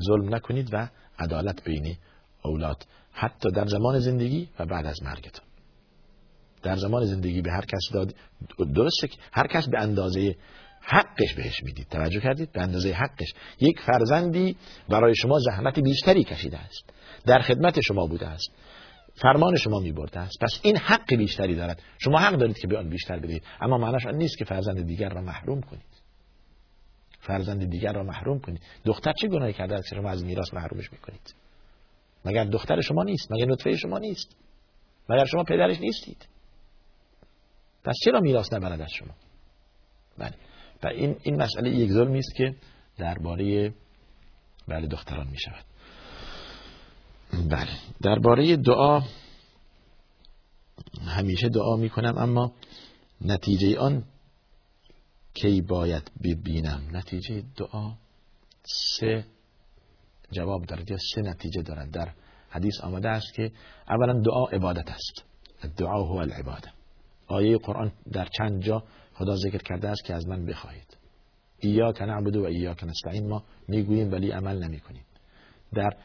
ظلم 0.00 0.34
نکنید 0.34 0.68
و 0.72 0.88
عدالت 1.18 1.64
بین 1.64 1.96
اولاد 2.44 2.86
حتی 3.12 3.50
در 3.50 3.66
زمان 3.66 3.98
زندگی 3.98 4.48
و 4.58 4.66
بعد 4.66 4.86
از 4.86 5.02
مرگتون 5.02 5.46
در 6.62 6.76
زمان 6.76 7.04
زندگی 7.04 7.42
به 7.42 7.50
هر 7.50 7.64
کس 7.64 7.92
داد 7.92 8.14
درسته 8.74 9.08
که 9.08 9.16
هر 9.32 9.46
کس 9.46 9.68
به 9.68 9.80
اندازه 9.80 10.36
حقش 10.80 11.34
بهش 11.34 11.62
می‌دید. 11.62 11.86
توجه 11.90 12.20
کردید؟ 12.20 12.52
به 12.52 12.62
اندازه 12.62 12.92
حقش. 12.92 13.34
یک 13.60 13.80
فرزندی 13.80 14.56
برای 14.88 15.14
شما 15.14 15.38
زحمت 15.38 15.78
بیشتری 15.78 16.24
کشیده 16.24 16.58
است. 16.58 16.90
در 17.26 17.38
خدمت 17.38 17.80
شما 17.80 18.06
بوده 18.06 18.26
است. 18.26 18.50
فرمان 19.14 19.56
شما 19.56 19.80
می 19.80 19.92
برده 19.92 20.20
است. 20.20 20.38
پس 20.40 20.60
این 20.62 20.76
حق 20.76 21.14
بیشتری 21.14 21.54
دارد. 21.54 21.82
شما 21.98 22.18
حق 22.18 22.36
دارید 22.36 22.58
که 22.58 22.66
به 22.66 22.78
آن 22.78 22.88
بیشتر 22.88 23.18
بدهید. 23.18 23.42
اما 23.60 23.78
معناش 23.78 24.06
آن 24.06 24.14
نیست 24.14 24.38
که 24.38 24.44
فرزند 24.44 24.86
دیگر 24.86 25.08
را 25.08 25.20
محروم 25.20 25.60
کنید. 25.60 25.93
فرزند 27.26 27.70
دیگر 27.70 27.92
را 27.92 28.02
محروم 28.02 28.40
کنید. 28.40 28.60
دختر 28.84 29.12
چه 29.20 29.28
گناهی 29.28 29.52
کرده 29.52 29.74
است 29.74 29.94
شما 29.94 30.10
از 30.10 30.24
میراث 30.24 30.54
محرومش 30.54 30.92
می‌کنید؟ 30.92 31.34
مگر 32.24 32.44
دختر 32.44 32.80
شما 32.80 33.02
نیست؟ 33.02 33.32
مگر 33.32 33.46
نطفه 33.46 33.76
شما 33.76 33.98
نیست؟ 33.98 34.36
مگر 35.08 35.24
شما 35.24 35.44
پدرش 35.44 35.80
نیستید؟ 35.80 36.28
پس 37.84 37.94
چرا 38.04 38.20
میراث 38.20 38.52
نبرد 38.52 38.80
از 38.80 38.90
شما؟ 38.90 39.14
بله. 40.18 40.34
و 40.82 40.86
این 40.86 41.16
این 41.22 41.42
مسئله 41.42 41.70
یک 41.70 41.90
ظلمی 41.90 42.18
است 42.18 42.34
که 42.36 42.54
درباره 42.98 43.74
بله 44.68 44.86
دختران 44.86 45.26
می 45.26 45.38
شود 45.38 45.64
بله. 47.50 47.70
درباره 48.02 48.56
دعا 48.56 49.02
همیشه 51.06 51.48
دعا 51.48 51.76
می 51.76 51.90
کنم 51.90 52.18
اما 52.18 52.52
نتیجه 53.20 53.78
آن 53.78 54.04
کی 55.34 55.60
باید 55.60 56.10
ببینم؟ 56.24 56.82
نتیجه 56.92 57.42
دعا 57.56 57.92
سه 58.98 59.24
جواب 60.30 60.66
دارد 60.66 60.90
یا 60.90 60.96
سه 61.14 61.20
نتیجه 61.20 61.62
دارد 61.62 61.90
در 61.90 62.12
حدیث 62.50 62.80
آمده 62.80 63.08
است 63.08 63.34
که 63.34 63.52
اولا 63.88 64.20
دعا 64.20 64.44
عبادت 64.44 64.90
است. 64.90 65.24
دعا 65.76 66.02
هو 66.02 66.16
العباده. 66.16 66.72
آیه 67.26 67.58
قرآن 67.58 67.92
در 68.12 68.28
چند 68.38 68.62
جا 68.62 68.84
خدا 69.14 69.36
ذکر 69.36 69.58
کرده 69.58 69.88
است 69.88 70.04
که 70.04 70.14
از 70.14 70.26
من 70.28 70.46
بخواهید. 70.46 70.96
ایاک 71.58 72.02
نعبد 72.02 72.36
و 72.36 72.44
ایاک 72.44 72.84
نستعین. 72.84 73.28
ما 73.28 73.44
می‌گوییم 73.68 74.12
ولی 74.12 74.30
عمل 74.30 74.64
نمی‌کنیم. 74.64 75.04
در 75.74 75.96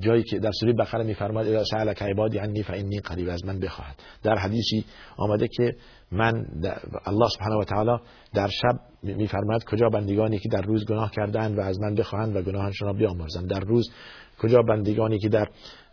جایی 0.00 0.22
که 0.22 0.38
در 0.38 0.50
سوره 0.60 0.72
بقره 0.72 1.04
میفرماد 1.04 1.46
اذا 1.46 1.64
سالک 1.64 2.02
عبادی 2.02 2.38
عنی 2.38 2.62
فانی 2.62 3.00
قریب 3.00 3.28
از 3.28 3.44
من 3.44 3.60
بخواهد. 3.60 3.96
در 4.22 4.38
حدیثی 4.38 4.84
آمده 5.16 5.48
که 5.48 5.76
من 6.12 6.32
الله 7.06 7.28
سبحانه 7.34 7.56
و 7.56 7.64
تعالی 7.64 8.02
در 8.34 8.48
شب 8.48 8.80
میفرماید 9.02 9.64
کجا 9.64 9.88
بندگانی 9.88 10.38
که 10.38 10.48
در 10.48 10.60
روز 10.60 10.84
گناه 10.86 11.10
کردند 11.10 11.58
و 11.58 11.60
از 11.60 11.80
من 11.80 11.94
بخواهند 11.94 12.36
و 12.36 12.42
گناهانشان 12.42 12.88
را 12.88 12.94
بیامرزم 12.94 13.46
در 13.46 13.60
روز 13.60 13.90
کجا 14.38 14.62
بندگانی 14.62 15.18
که 15.18 15.28
در 15.28 15.46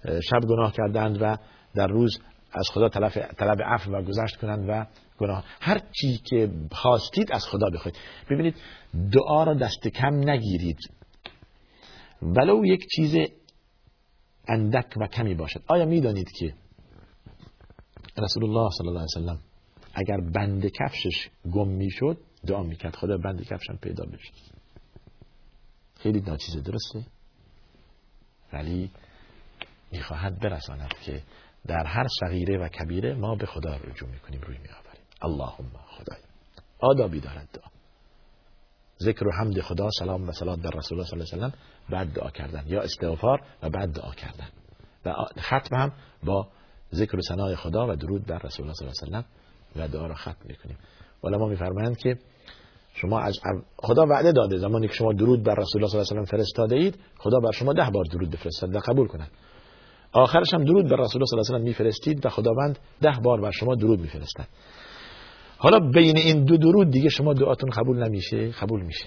شب 0.03 0.39
گناه 0.49 0.73
کردند 0.73 1.17
و 1.21 1.37
در 1.75 1.87
روز 1.87 2.19
از 2.53 2.69
خدا 2.73 2.89
طلب 3.37 3.61
عفو 3.65 3.91
و 3.91 4.01
گذشت 4.01 4.35
کنند 4.35 4.69
و 4.69 4.85
گناه. 5.17 5.43
هر 5.61 5.81
چی 5.91 6.19
که 6.29 6.49
خواستید 6.71 7.31
از 7.31 7.45
خدا 7.51 7.69
بخواید. 7.69 7.97
ببینید 8.29 8.55
دعا 9.11 9.43
را 9.43 9.53
دست 9.53 9.87
کم 9.87 10.29
نگیرید. 10.29 10.77
ولو 12.25 12.65
یک 12.65 12.85
چیز 12.95 13.15
اندک 14.47 14.93
و 14.97 15.07
کمی 15.07 15.35
باشد. 15.35 15.63
آیا 15.67 15.85
می‌دانید 15.85 16.31
که 16.31 16.53
رسول 18.17 18.43
الله 18.43 18.69
صلی 18.77 18.87
الله 18.87 18.99
علیه 18.99 19.17
وسلم 19.17 19.39
اگر 19.93 20.17
بند 20.17 20.65
کفشش 20.65 21.29
گم 21.51 21.67
می‌شد 21.67 22.17
دعا 22.47 22.63
می‌کرد؟ 22.63 22.95
خدا 22.95 23.17
بند 23.17 23.43
کفشم 23.43 23.75
پیدا 23.81 24.05
بشه 24.05 24.31
خیلی 25.95 26.21
ناچیزه 26.21 26.61
درسته؟ 26.61 27.05
ولی 28.53 28.91
می‌خواهد 29.91 30.39
برساند 30.39 30.93
که 31.05 31.23
در 31.67 31.85
هر 31.85 32.07
صغیره 32.19 32.57
و 32.57 32.67
کبیره 32.67 33.13
ما 33.13 33.35
به 33.35 33.45
خدا 33.45 33.77
رجوع 33.77 34.09
می‌کنیم 34.09 34.41
روی 34.41 34.57
میآوریم. 34.57 35.05
اللهم 35.21 35.71
خدای. 35.87 36.19
آدابی 36.79 37.19
دارد 37.19 37.49
دعا. 37.53 37.74
ذکر 38.99 39.27
و 39.27 39.31
حمد 39.31 39.61
خدا 39.61 39.89
سلام 39.99 40.29
و 40.29 40.31
سلام 40.31 40.55
در 40.55 40.69
رسول 40.75 40.97
الله 40.97 41.09
صلی 41.09 41.21
الله 41.21 41.45
علیه 41.45 41.55
و 41.89 41.91
بعد 41.91 42.13
دعا 42.13 42.29
کردن. 42.29 42.63
یا 42.67 42.81
استغفار 42.81 43.41
و 43.63 43.69
بعد 43.69 43.93
دعا 43.93 44.11
کردن. 44.11 44.47
و 45.05 45.13
ختم 45.39 45.75
هم 45.75 45.91
با 46.23 46.47
ذکر 46.93 47.17
و 47.17 47.21
ثنای 47.21 47.55
خدا 47.55 47.87
و 47.87 47.95
درود 47.95 48.25
بر 48.25 48.37
رسول 48.37 48.65
الله 48.65 48.73
صلی 48.73 48.87
الله 48.87 49.17
علیه 49.17 49.25
و 49.75 49.83
و 49.83 49.87
دعا 49.87 50.07
را 50.07 50.15
ختم 50.15 50.45
می‌کنیم. 50.45 50.77
علما 51.23 51.47
میفرمایند 51.47 51.97
که 51.97 52.17
شما 52.93 53.19
از 53.19 53.39
خدا 53.77 54.05
وعده 54.05 54.31
داده. 54.31 54.57
زمانی 54.57 54.87
که 54.87 54.93
شما 54.93 55.13
درود 55.13 55.43
بر 55.43 55.55
رسول 55.55 55.83
الله 55.83 55.89
صلی 55.89 55.99
الله 55.99 56.11
علیه 56.11 56.21
و 56.21 56.25
فرستاده 56.25 56.75
اید 56.75 56.99
خدا 57.17 57.39
بر 57.39 57.51
شما 57.51 57.73
ده 57.73 57.89
بار 57.89 58.03
درود 58.11 58.31
بفرستد 58.31 58.75
و 58.75 58.79
قبول 58.79 59.07
کند. 59.07 59.31
آخرش 60.11 60.53
هم 60.53 60.63
درود 60.63 60.89
بر 60.89 60.95
رسول 60.95 61.21
الله 61.21 61.25
صلی 61.25 61.39
الله 61.39 61.49
علیه 61.49 61.65
و 61.65 61.67
میفرستید 61.67 62.25
و 62.25 62.29
خداوند 62.29 62.79
ده 63.01 63.19
بار 63.23 63.41
بر 63.41 63.51
شما 63.51 63.75
درود 63.75 63.99
میفرستد. 63.99 64.47
حالا 65.57 65.79
بین 65.79 66.17
این 66.17 66.43
دو 66.45 66.57
درود 66.57 66.91
دیگه 66.91 67.09
شما 67.09 67.33
دعاتون 67.33 67.69
قبول 67.69 68.07
نمیشه؟ 68.07 68.51
قبول 68.51 68.81
میشه. 68.81 69.05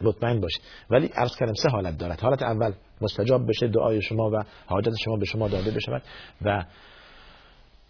مطمئن 0.00 0.40
باشید. 0.40 0.62
ولی 0.90 1.06
عرض 1.06 1.36
کردم 1.36 1.54
سه 1.54 1.68
حالت 1.68 1.98
دارد. 1.98 2.20
حالت 2.20 2.42
اول 2.42 2.72
مستجاب 3.00 3.48
بشه 3.48 3.68
دعای 3.68 4.02
شما 4.02 4.30
و 4.30 4.42
حاجت 4.66 4.92
شما 5.04 5.16
به 5.16 5.24
شما 5.24 5.48
داده 5.48 5.70
بشود. 5.70 6.02
و 6.42 6.64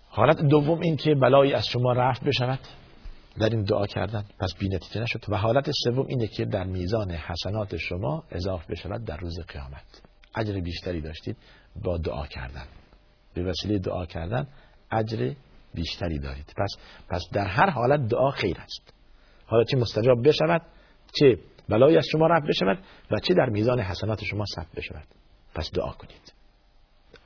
حالت 0.09 0.43
دوم 0.43 0.81
این 0.81 0.97
که 0.97 1.15
بلایی 1.15 1.53
از 1.53 1.67
شما 1.67 1.93
رفت 1.93 2.25
بشود. 2.25 2.59
در 3.39 3.49
این 3.49 3.63
دعا 3.63 3.87
کردن. 3.87 4.25
پس 4.41 4.55
بی 4.59 4.69
نتیجه 4.69 5.01
نشد. 5.01 5.25
و 5.29 5.37
حالت 5.37 5.71
سوم 5.85 6.07
اینه 6.07 6.27
که 6.27 6.45
در 6.45 6.65
میزان 6.65 7.11
حسنات 7.11 7.77
شما 7.77 8.25
اضافه 8.31 8.73
بشود 8.73 9.05
در 9.05 9.17
روز 9.17 9.41
قیامت. 9.49 10.03
اجر 10.35 10.61
بیشتری 10.61 11.01
داشتید 11.01 11.37
با 11.85 11.99
دعا 11.99 12.27
کردن. 12.27 12.65
به 13.35 13.43
وسیله 13.43 13.79
دعا 13.79 14.07
کردن 14.07 14.47
اجر 14.91 15.33
بیشتری 15.77 16.19
دارید. 16.19 16.53
پس 16.57 16.77
پس 17.09 17.23
در 17.33 17.47
هر 17.47 17.71
حالت 17.71 18.01
دعا 18.09 18.31
خیر 18.31 18.57
است. 18.59 18.95
حالا 19.47 19.65
چه 19.65 19.77
مستجاب 19.77 20.29
بشود 20.29 20.63
چه 21.13 21.39
بلایی 21.69 21.97
از 21.97 22.05
شما 22.13 22.27
رفت 22.27 22.47
بشود 22.49 22.79
و 23.11 23.19
چه 23.19 23.35
در 23.35 23.49
میزان 23.49 23.81
حسنات 23.81 24.25
شما 24.25 24.45
ثبت 24.57 24.75
بشود. 24.77 25.07
پس 25.55 25.71
دعا 25.75 25.93
کنید. 25.93 26.33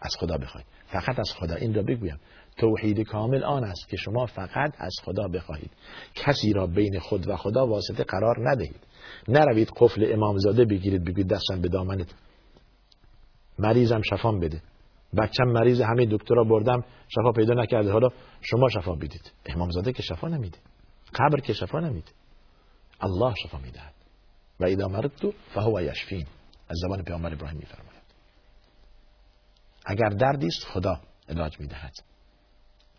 از 0.03 0.17
خدا 0.21 0.37
بخواید. 0.37 0.67
فقط 0.87 1.19
از 1.19 1.33
خدا. 1.33 1.55
این 1.55 1.75
را 1.75 1.83
بگویم. 1.83 2.21
توحید 2.57 3.01
کامل 3.01 3.45
آن 3.45 3.65
است 3.65 3.89
که 3.89 3.97
شما 3.97 4.27
فقط 4.27 4.73
از 4.79 4.93
خدا 5.05 5.29
بخواهید. 5.29 5.71
کسی 6.15 6.53
را 6.53 6.67
بین 6.67 6.99
خود 6.99 7.29
و 7.29 7.37
خدا 7.37 7.67
واسطه 7.67 8.05
قرار 8.05 8.51
ندهید. 8.51 8.81
نروید 9.29 9.71
قفل 9.77 10.13
امامزاده 10.13 10.65
بگیرید 10.65 11.05
بگوید 11.05 11.29
دستم 11.29 11.61
به 11.61 11.69
دامنت. 11.69 12.15
مریضم 13.59 14.03
شفام 14.03 14.41
بده. 14.41 14.63
بچم 15.17 15.45
مریض 15.45 15.81
همه 15.81 16.07
دکترا 16.07 16.45
بردم 16.45 16.85
شفا 17.09 17.33
پیدا 17.33 17.55
نکرده. 17.55 17.93
حالا 17.93 18.09
شما 18.41 18.69
شفا 18.69 18.95
بدید 18.95 19.33
امامزاده 19.47 19.93
که 19.93 20.03
شفا 20.03 20.29
نمیده. 20.29 20.59
قبر 21.15 21.41
که 21.41 21.53
شفا 21.53 21.81
نمیده. 21.81 22.13
الله 23.01 23.35
شفا 23.35 23.59
می‌دهد. 23.59 23.95
و 24.61 24.65
اذا 24.65 24.89
مرضت 24.89 25.27
فهو 25.55 25.81
یشفین. 25.83 26.27
از 26.69 26.77
زبان 26.83 27.03
پیامبر 27.03 27.33
ابراهیم 27.33 27.59
میفرماید. 27.59 28.03
اگر 29.87 30.09
دردی 30.09 30.47
است 30.47 30.65
خدا 30.65 31.01
علاج 31.29 31.61
می‌دهد. 31.61 31.93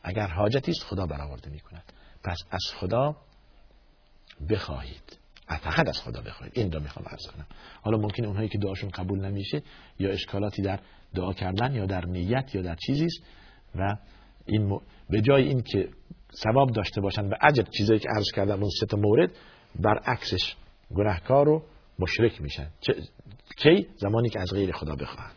اگر 0.04 0.28
حاجتی 0.28 0.72
است 0.72 0.84
خدا 0.84 1.06
برآورده 1.06 1.50
می‌کند. 1.50 1.94
پس 2.24 2.38
از 2.52 2.62
خدا 2.80 3.16
بخواهید. 4.50 5.18
فقط 5.58 5.88
از 5.88 6.02
خدا 6.02 6.22
بخواهید 6.22 6.54
این 6.60 6.72
را 6.72 6.80
می‌خوام 6.80 7.06
عرض 7.06 7.28
کنم. 7.36 7.46
حالا 7.82 7.98
ممکن 7.98 8.26
اونهایی 8.26 8.50
که 8.50 8.58
دعاشون 8.58 8.90
قبول 8.90 9.26
نمیشه 9.26 9.62
یا 10.00 10.10
اشکالاتی 10.10 10.62
در 10.62 10.80
دعا 11.16 11.34
کردن 11.34 11.76
یا 11.76 11.86
در 11.86 12.06
نیت 12.06 12.56
یا 12.56 12.62
در 12.62 12.76
چیزی 12.76 13.06
است 13.06 13.24
و 13.76 13.96
این 14.46 14.80
به 15.10 15.22
جای 15.22 15.48
این 15.48 15.62
که 15.62 15.90
ثواب 16.44 16.72
داشته 16.72 17.02
باشن 17.02 17.26
و 17.26 17.34
اجر 17.42 17.64
چیزایی 17.64 18.00
که 18.00 18.08
عرض 18.16 18.32
کردم 18.36 18.60
اون 18.62 18.70
سه 18.80 18.98
مورد 18.98 19.32
برعکسش 19.80 20.56
گناهکار 20.96 21.50
و 21.50 21.64
مشرک 22.00 22.42
میشن. 22.42 22.68
کی؟ 23.58 23.88
زمانی 23.98 24.30
که 24.30 24.40
از 24.40 24.54
غیر 24.54 24.72
خدا 24.72 24.96
بخواهد. 24.96 25.36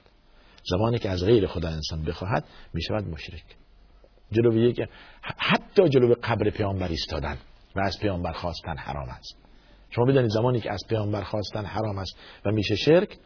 زمانی 0.71 0.99
که 0.99 1.11
از 1.11 1.25
غیر 1.25 1.47
خدا 1.47 1.69
انسان 1.69 2.05
بخواهد 2.05 2.45
می‌شود 2.75 3.09
مشرک. 3.09 3.45
جلوی 4.33 4.69
یک 4.69 4.81
حتی 5.23 5.89
جلوی 5.89 6.15
قبر 6.15 6.51
پیامبر 6.51 6.89
ایستادن 6.89 7.39
و 7.77 7.81
از 7.81 7.99
پیامبر 8.01 8.33
خواستن 8.33 8.77
حرام 8.77 9.09
است. 9.09 9.44
شما 9.95 10.05
بدانید 10.05 10.31
زمانی 10.31 10.61
که 10.61 10.73
از 10.73 10.81
پیامبر 10.89 11.23
خواستن 11.23 11.65
حرام 11.65 11.99
است 11.99 12.17
و 12.45 12.51
میشه 12.51 12.77
شرک 12.77 13.19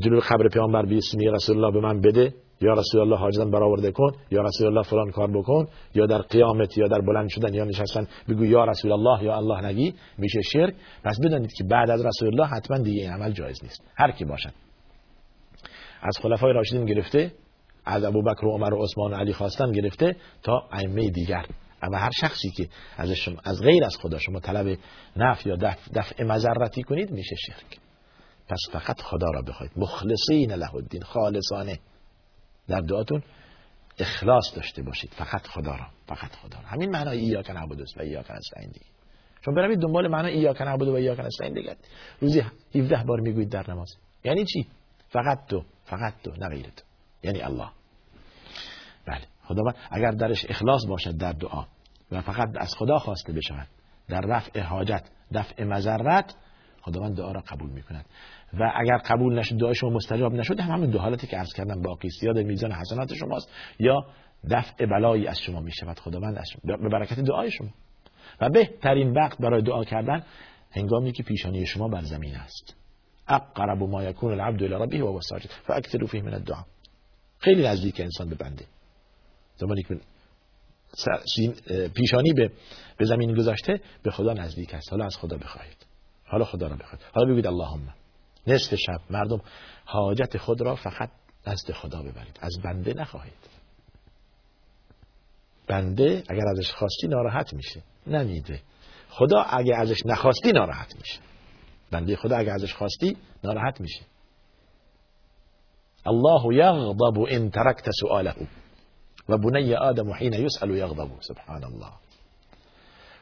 جلوی 0.00 0.20
قبر 0.20 0.48
پیامبر 0.48 0.86
بیسمی 0.86 1.26
رسول 1.26 1.56
الله 1.56 1.80
به 1.80 1.80
من 1.80 2.00
بده 2.00 2.34
یا 2.60 2.72
رسول 2.72 3.00
الله 3.00 3.16
حاجتم 3.16 3.50
برآورده 3.50 3.92
کن 3.92 4.12
یا 4.30 4.42
رسول 4.42 4.66
الله 4.66 4.82
فلان 4.82 5.10
کار 5.10 5.30
بکن 5.30 5.66
یا 5.94 6.06
در 6.06 6.18
قیامت 6.18 6.78
یا 6.78 6.88
در 6.88 7.00
بلند 7.00 7.28
شدن 7.28 7.54
یا 7.54 7.64
نشستن 7.64 8.06
بگو 8.28 8.44
یا 8.44 8.64
رسول 8.64 8.92
الله 8.92 9.24
یا 9.24 9.36
الله 9.36 9.66
نگی 9.66 9.94
میشه 10.18 10.40
شرک. 10.52 10.74
پس 11.04 11.20
بدانید 11.24 11.52
که 11.52 11.64
بعد 11.64 11.90
از 11.90 12.06
رسول 12.06 12.28
الله 12.28 12.46
حتما 12.46 12.78
دیگه 12.78 13.02
این 13.02 13.10
عمل 13.10 13.32
جایز 13.32 13.58
نیست. 13.62 13.82
هر 13.96 14.10
کی 14.10 14.24
باشد. 14.24 14.52
از 16.02 16.18
خلفای 16.22 16.52
راشدین 16.52 16.84
گرفته 16.84 17.32
از 17.86 18.04
ابوبکر 18.04 18.44
و 18.44 18.50
عمر 18.50 18.74
و 18.74 18.82
عثمان 18.82 19.12
و 19.12 19.14
علی 19.14 19.32
خواستن 19.32 19.72
گرفته 19.72 20.16
تا 20.42 20.68
ائمه 20.72 21.10
دیگر. 21.10 21.46
اما 21.84 21.98
هر 21.98 22.10
شخصی 22.10 22.50
که 22.50 22.68
از 22.96 23.10
شما 23.10 23.36
از 23.44 23.60
غیر 23.60 23.84
از 23.84 23.96
خدا 23.96 24.18
شما 24.18 24.40
طلب 24.40 24.78
نفع 25.16 25.48
یا 25.48 25.56
دفع, 25.56 25.90
دفع 25.94 26.24
مزرتی 26.24 26.82
کنید 26.82 27.10
میشه 27.10 27.36
شرک. 27.36 27.78
پس 28.48 28.58
فقط 28.72 29.00
خدا 29.00 29.26
را 29.34 29.42
بخواید. 29.42 29.72
مخلصین 29.76 30.52
له 30.52 30.74
الدین 30.74 31.02
خالصانه. 31.02 31.78
در 32.68 32.80
دعاتون 32.80 33.22
اخلاص 33.98 34.56
داشته 34.56 34.82
باشید. 34.82 35.10
فقط 35.10 35.46
خدا 35.46 35.76
را 35.76 35.86
فقط 36.06 36.32
خدا 36.32 36.58
را. 36.60 36.68
همین 36.68 36.90
معنای 36.90 37.18
ایاک 37.18 37.50
نعبد 37.50 37.80
و 37.80 38.00
ایاک 38.00 38.30
نستعین 38.30 38.70
دیگه. 38.70 38.86
چون 39.44 39.54
بروید 39.54 39.78
دنبال 39.78 40.08
معنای 40.08 40.32
ایاک 40.32 40.62
نعبد 40.62 40.88
و 40.88 40.94
ایاک 40.94 41.20
نستعین 41.20 41.54
دیگه. 41.54 41.76
روزی 42.20 42.42
17 42.74 43.04
بار 43.04 43.20
می‌گویید 43.20 43.48
در 43.48 43.70
نماز. 43.70 43.96
یعنی 44.24 44.44
چی؟ 44.44 44.66
فقط 45.08 45.46
تو 45.46 45.64
فقط 45.84 46.14
تو 46.24 46.30
نه 46.30 46.48
غیر 46.48 46.66
تو 46.66 46.84
یعنی 47.22 47.40
الله. 47.40 47.68
بله. 49.06 49.24
خداوند 49.44 49.74
اگر 49.90 50.10
درش 50.10 50.46
اخلاص 50.48 50.86
باشد 50.88 51.16
در 51.16 51.32
دعا 51.32 51.64
و 52.10 52.20
فقط 52.20 52.48
از 52.56 52.74
خدا 52.78 52.98
خواسته 52.98 53.32
بشود. 53.32 53.66
در 54.08 54.20
رفع 54.20 54.60
حاجت 54.60 55.04
دفع 55.34 55.64
مذرت 55.64 56.34
خداوند 56.82 57.16
دعا 57.16 57.32
را 57.32 57.40
قبول 57.40 57.70
می‌کند. 57.70 58.04
و 58.52 58.72
اگر 58.76 58.96
قبول 58.96 59.38
نشد 59.38 59.56
دعای 59.56 59.74
شما 59.74 59.90
مستجاب 59.90 60.34
نشد 60.34 60.60
هم 60.60 60.70
همین 60.70 60.90
دو 60.90 60.98
حالتی 60.98 61.26
که 61.26 61.36
عرض 61.36 61.52
کردم 61.52 61.82
باقی 61.82 62.08
است. 62.08 62.22
یا 62.22 62.32
در 62.32 62.42
میزان 62.42 62.72
حسنات 62.72 63.14
شماست 63.14 63.50
یا 63.78 64.06
دفع 64.50 64.86
بلایی 64.86 65.26
از 65.26 65.40
شما 65.40 65.60
می‌شود. 65.60 66.00
خداوند 66.00 66.38
از 66.38 66.46
شما 66.52 66.76
به 66.76 66.88
برکت 66.88 67.20
دعای 67.20 67.50
شما. 67.50 67.68
و 68.40 68.48
بهترین 68.48 69.12
وقت 69.12 69.38
برای 69.38 69.62
دعا 69.62 69.84
کردن 69.84 70.22
هنگامی 70.70 71.12
که 71.12 71.22
پیشانی 71.22 71.66
شما 71.66 71.88
بر 71.88 72.00
زمین 72.00 72.34
است. 72.36 72.76
اقرب 73.28 73.82
ما 73.82 74.04
یکون 74.04 74.32
العبد 74.32 74.62
الى 74.62 74.74
ربه 74.74 75.02
و 75.02 75.20
ساجد. 75.20 75.50
فاکثروا 75.66 76.06
فیه 76.06 76.22
من 76.22 76.34
الدعاء. 76.34 76.64
خیلی 77.38 77.68
نزدیک 77.68 78.00
انسان 78.00 78.28
به 78.28 78.34
بنده. 78.34 78.64
زمانی 79.56 79.82
که 79.82 80.00
پیشانی 81.94 82.32
به 82.32 82.50
به 82.96 83.04
زمین 83.04 83.34
گذاشته 83.34 83.80
به 84.02 84.10
خدا 84.10 84.32
نزدیک 84.32 84.74
است. 84.74 84.90
حالا 84.90 85.04
از 85.04 85.16
خدا 85.16 85.36
بخواهید. 85.36 85.86
حالا 86.26 86.44
خدا 86.44 86.66
را 86.66 86.76
بخواهید. 86.76 87.06
حالا 87.14 87.32
بگید 87.32 87.46
اللهم. 87.46 87.94
نصف 88.46 88.74
شب 88.74 89.00
مردم 89.10 89.40
حاجت 89.84 90.38
خود 90.38 90.60
را 90.60 90.76
فقط 90.76 91.10
نزد 91.46 91.72
خدا 91.72 92.02
ببرید. 92.02 92.38
از 92.40 92.52
بنده 92.64 92.94
نخواهید. 92.94 93.32
بنده 95.66 96.22
اگر 96.28 96.48
ازش 96.50 96.72
خواستی 96.72 97.08
ناراحت 97.08 97.54
میشه. 97.54 97.82
نمیده. 98.06 98.60
خدا 99.08 99.42
اگر 99.42 99.74
ازش 99.74 100.06
نخواستی 100.06 100.52
ناراحت 100.52 100.96
میشه. 100.96 101.20
بنده 101.90 102.16
خدا 102.16 102.36
اگر 102.36 102.52
ازش 102.52 102.74
خواستی 102.74 103.16
ناراحت 103.44 103.80
میشه. 103.80 104.00
الله 106.06 106.54
یغضب 106.54 107.18
ان 107.28 107.50
ترکت 107.50 107.90
سؤاله. 108.00 108.34
و 109.28 109.38
بنی 109.38 109.74
آدم 109.74 110.12
حین 110.12 110.32
یسأل 110.32 110.70
یغضب. 110.70 111.08
سبحان 111.20 111.64
الله 111.64 111.92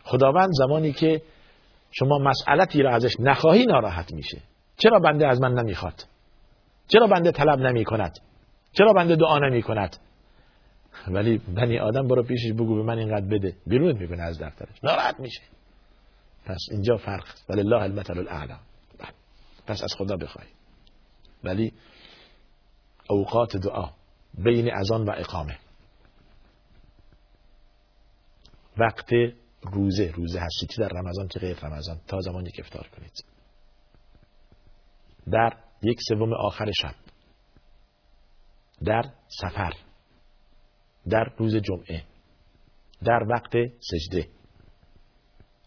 خداوند 0.04 0.50
زمانی 0.52 0.92
که 0.92 1.22
شما 1.90 2.18
مسئلتی 2.18 2.82
را 2.82 2.94
ازش 2.94 3.20
نخواهی 3.20 3.66
ناراحت 3.66 4.12
میشه 4.12 4.38
چرا 4.76 4.98
بنده 4.98 5.26
از 5.26 5.40
من 5.40 5.52
نمی‌خواد؟ 5.52 6.04
چرا 6.88 7.06
بنده 7.06 7.32
طلب 7.32 7.58
نمی 7.58 7.84
کند 7.84 8.18
چرا 8.72 8.92
بنده 8.92 9.16
دعا 9.16 9.38
نمی 9.38 9.62
کند 9.62 9.96
ولی 11.08 11.38
بنی 11.38 11.78
آدم 11.78 12.08
برو 12.08 12.22
پیشش 12.22 12.52
بگو 12.52 12.76
به 12.76 12.82
من 12.82 12.98
اینقدر 12.98 13.26
بده. 13.26 13.56
بیرون 13.66 13.98
می‌کنه 13.98 14.22
از 14.22 14.42
دفترش. 14.42 14.84
ناراحت 14.84 15.20
میشه. 15.20 15.42
پس 16.46 16.58
اینجا 16.70 16.96
فرق. 16.96 17.24
ولی 17.48 17.60
الله 17.60 17.82
المثل 17.82 18.18
الاعلا 18.18 18.56
پس 19.66 19.82
از 19.82 19.94
خدا 19.98 20.16
بخوای. 20.16 20.46
ولی 21.44 21.72
اوقات 23.10 23.56
دعا 23.56 23.90
بین 24.34 24.74
اذان 24.74 25.04
و 25.04 25.12
اقامه. 25.16 25.58
وقت 28.76 29.10
روزه 29.62 30.10
روزه 30.14 30.40
هستی 30.40 30.66
در 30.78 30.88
رمضان 30.88 31.28
که 31.28 31.38
غیر 31.38 31.58
رمضان. 31.58 32.00
تا 32.06 32.20
زمانی 32.20 32.50
که 32.50 32.62
افتار 32.62 32.88
کنید. 32.88 33.24
در 35.30 35.56
یک 35.82 35.98
سوم 36.08 36.32
آخر 36.32 36.70
شب. 36.80 36.94
در 38.84 39.02
سفر. 39.40 39.72
در 41.08 41.24
روز 41.38 41.56
جمعه. 41.56 42.04
در 43.02 43.26
وقت 43.28 43.52
سجده. 43.80 44.28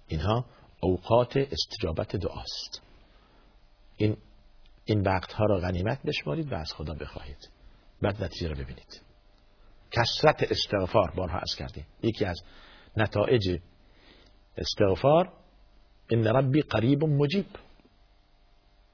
اینها 0.08 0.46
اوقات 0.80 1.38
استجابت 1.38 2.16
دعاست. 2.16 2.82
این 3.98 4.18
این 4.86 5.02
وقتها 5.02 5.46
را 5.46 5.60
غنیمت 5.60 6.02
بشمارید 6.04 6.52
و 6.52 6.56
از 6.56 6.72
خدا 6.74 6.94
بخواهید. 6.94 7.50
بعد 8.02 8.24
نتیجه 8.24 8.48
را 8.48 8.54
ببینید. 8.54 9.02
کسرت 9.92 10.52
استغفار 10.52 11.12
بارها 11.16 11.40
از 11.40 11.56
کردیم. 11.58 11.86
یکی 12.04 12.26
از 12.26 12.42
نتایج 12.98 13.60
استغفار 14.58 15.34
ان 16.12 16.28
ربی 16.28 16.62
قریب 16.62 17.04
مجیب 17.04 17.46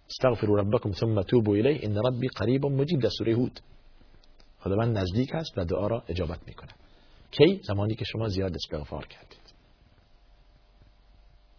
استغفروا 0.10 0.56
ربکم 0.56 0.92
ثم 0.92 1.22
توبوا 1.22 1.56
الیه 1.56 1.80
ان 1.84 1.98
ربی 1.98 2.28
قریب 2.28 2.66
مجیب 2.66 3.00
در 3.00 3.10
سوره 3.18 3.34
هود. 3.34 3.60
خداوند 4.60 4.98
نزدیک 4.98 5.36
است 5.36 5.58
و 5.58 5.66
دعا 5.66 5.88
را 5.88 6.04
اجابت 6.08 6.40
می‌کنه 6.48 6.72
کی؟ 7.32 7.62
زمانی 7.64 7.96
که 7.96 8.06
شما 8.06 8.28
زیاد 8.28 8.56
استغفار 8.56 9.08
کردید. 9.08 9.54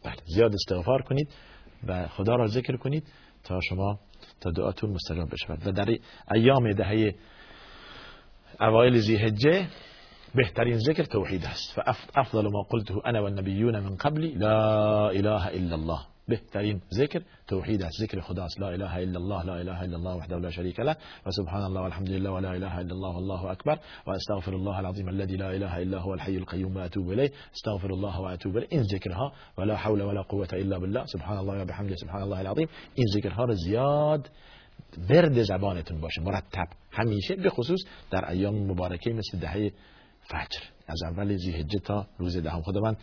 بله 0.04 0.16
زیاد 0.26 0.54
استغفار 0.54 1.02
کنید 1.02 1.28
و 1.86 2.08
خدا 2.08 2.34
را 2.34 2.46
ذکر 2.46 2.76
کنید 2.76 3.04
تا 3.44 3.60
شما 3.60 3.98
تا 4.40 4.50
دعاتون 4.50 4.90
مستجاب 4.90 5.30
بشود. 5.30 5.66
و 5.66 5.72
در 5.72 5.98
ایام 6.34 6.72
دهه 6.72 7.14
اوایل 8.60 9.00
ذی‌حجه 9.00 9.68
بهترین 10.34 10.78
ذکر 10.78 11.04
توحید 11.04 11.44
است 11.44 11.78
و 11.78 11.80
أفضل 12.14 12.48
ما 12.48 12.62
قلته 12.62 12.94
أنا 13.06 13.22
والنبیون 13.22 13.80
من 13.80 13.96
قبلی 13.96 14.34
لا 14.34 15.10
إله 15.10 15.48
إلا 15.48 15.74
الله. 15.74 15.98
بهترین 16.28 16.80
ذکر 16.94 17.22
توحید 17.48 17.82
است 17.82 18.02
ذکر 18.02 18.20
خداست 18.20 18.60
لا 18.60 18.74
إله 18.74 18.98
إلا 18.98 19.16
الله 19.16 19.44
لا 19.44 19.60
إله 19.60 19.84
إلا 19.84 19.96
الله 19.96 20.16
وحده 20.16 20.38
لا 20.38 20.50
شريك 20.50 20.80
له. 20.80 20.96
و 21.26 21.30
سبحان 21.30 21.62
الله 21.62 21.80
والحمد 21.80 22.08
لله 22.08 22.30
ولا 22.30 22.56
إله 22.56 22.80
إلا 22.80 22.92
الله 22.92 23.16
والله 23.16 23.52
أكبر. 23.52 23.78
وأستغفر 24.06 24.52
الله 24.52 24.80
العظيم 24.80 25.08
الذي 25.08 25.36
لا 25.36 25.56
إله 25.56 25.82
إلا 25.82 25.98
هو 25.98 26.14
الحي 26.14 26.36
القيوم 26.36 26.76
وأتوب 26.76 27.12
إليه. 27.12 27.30
أستغفر 27.54 27.90
الله 27.90 28.20
وأتوب 28.20 28.56
إليه. 28.56 28.68
این 28.70 28.82
ذکرها 28.82 29.32
ولا 29.58 29.76
حول 29.76 30.02
ولا 30.02 30.22
قوة 30.22 30.48
إلا 30.52 30.78
بالله. 30.78 31.04
سبحان 31.06 31.38
الله 31.38 31.62
وبحمده 31.62 31.96
سبحان 31.96 32.22
الله 32.22 32.40
العظيم. 32.40 32.68
این 32.94 33.06
ذکرها 33.14 33.44
رو 33.44 33.54
زیاد 33.54 34.30
ورد 35.10 35.42
زبانتون 35.42 36.00
باشه 36.00 36.22
مرتب. 36.22 36.68
همیشه 36.92 37.36
به 37.36 37.50
خصوص 37.50 37.80
در 38.10 38.30
ایام 38.30 38.54
مبارکه 38.54 39.12
مثل 39.12 39.38
دهه 39.38 39.70
فجر. 40.22 40.60
از 40.86 41.02
اول 41.02 41.36
ذی‌حجه 41.36 41.78
تا 41.78 42.06
روز 42.18 42.36
دهم. 42.36 42.62
خداوند 42.62 42.96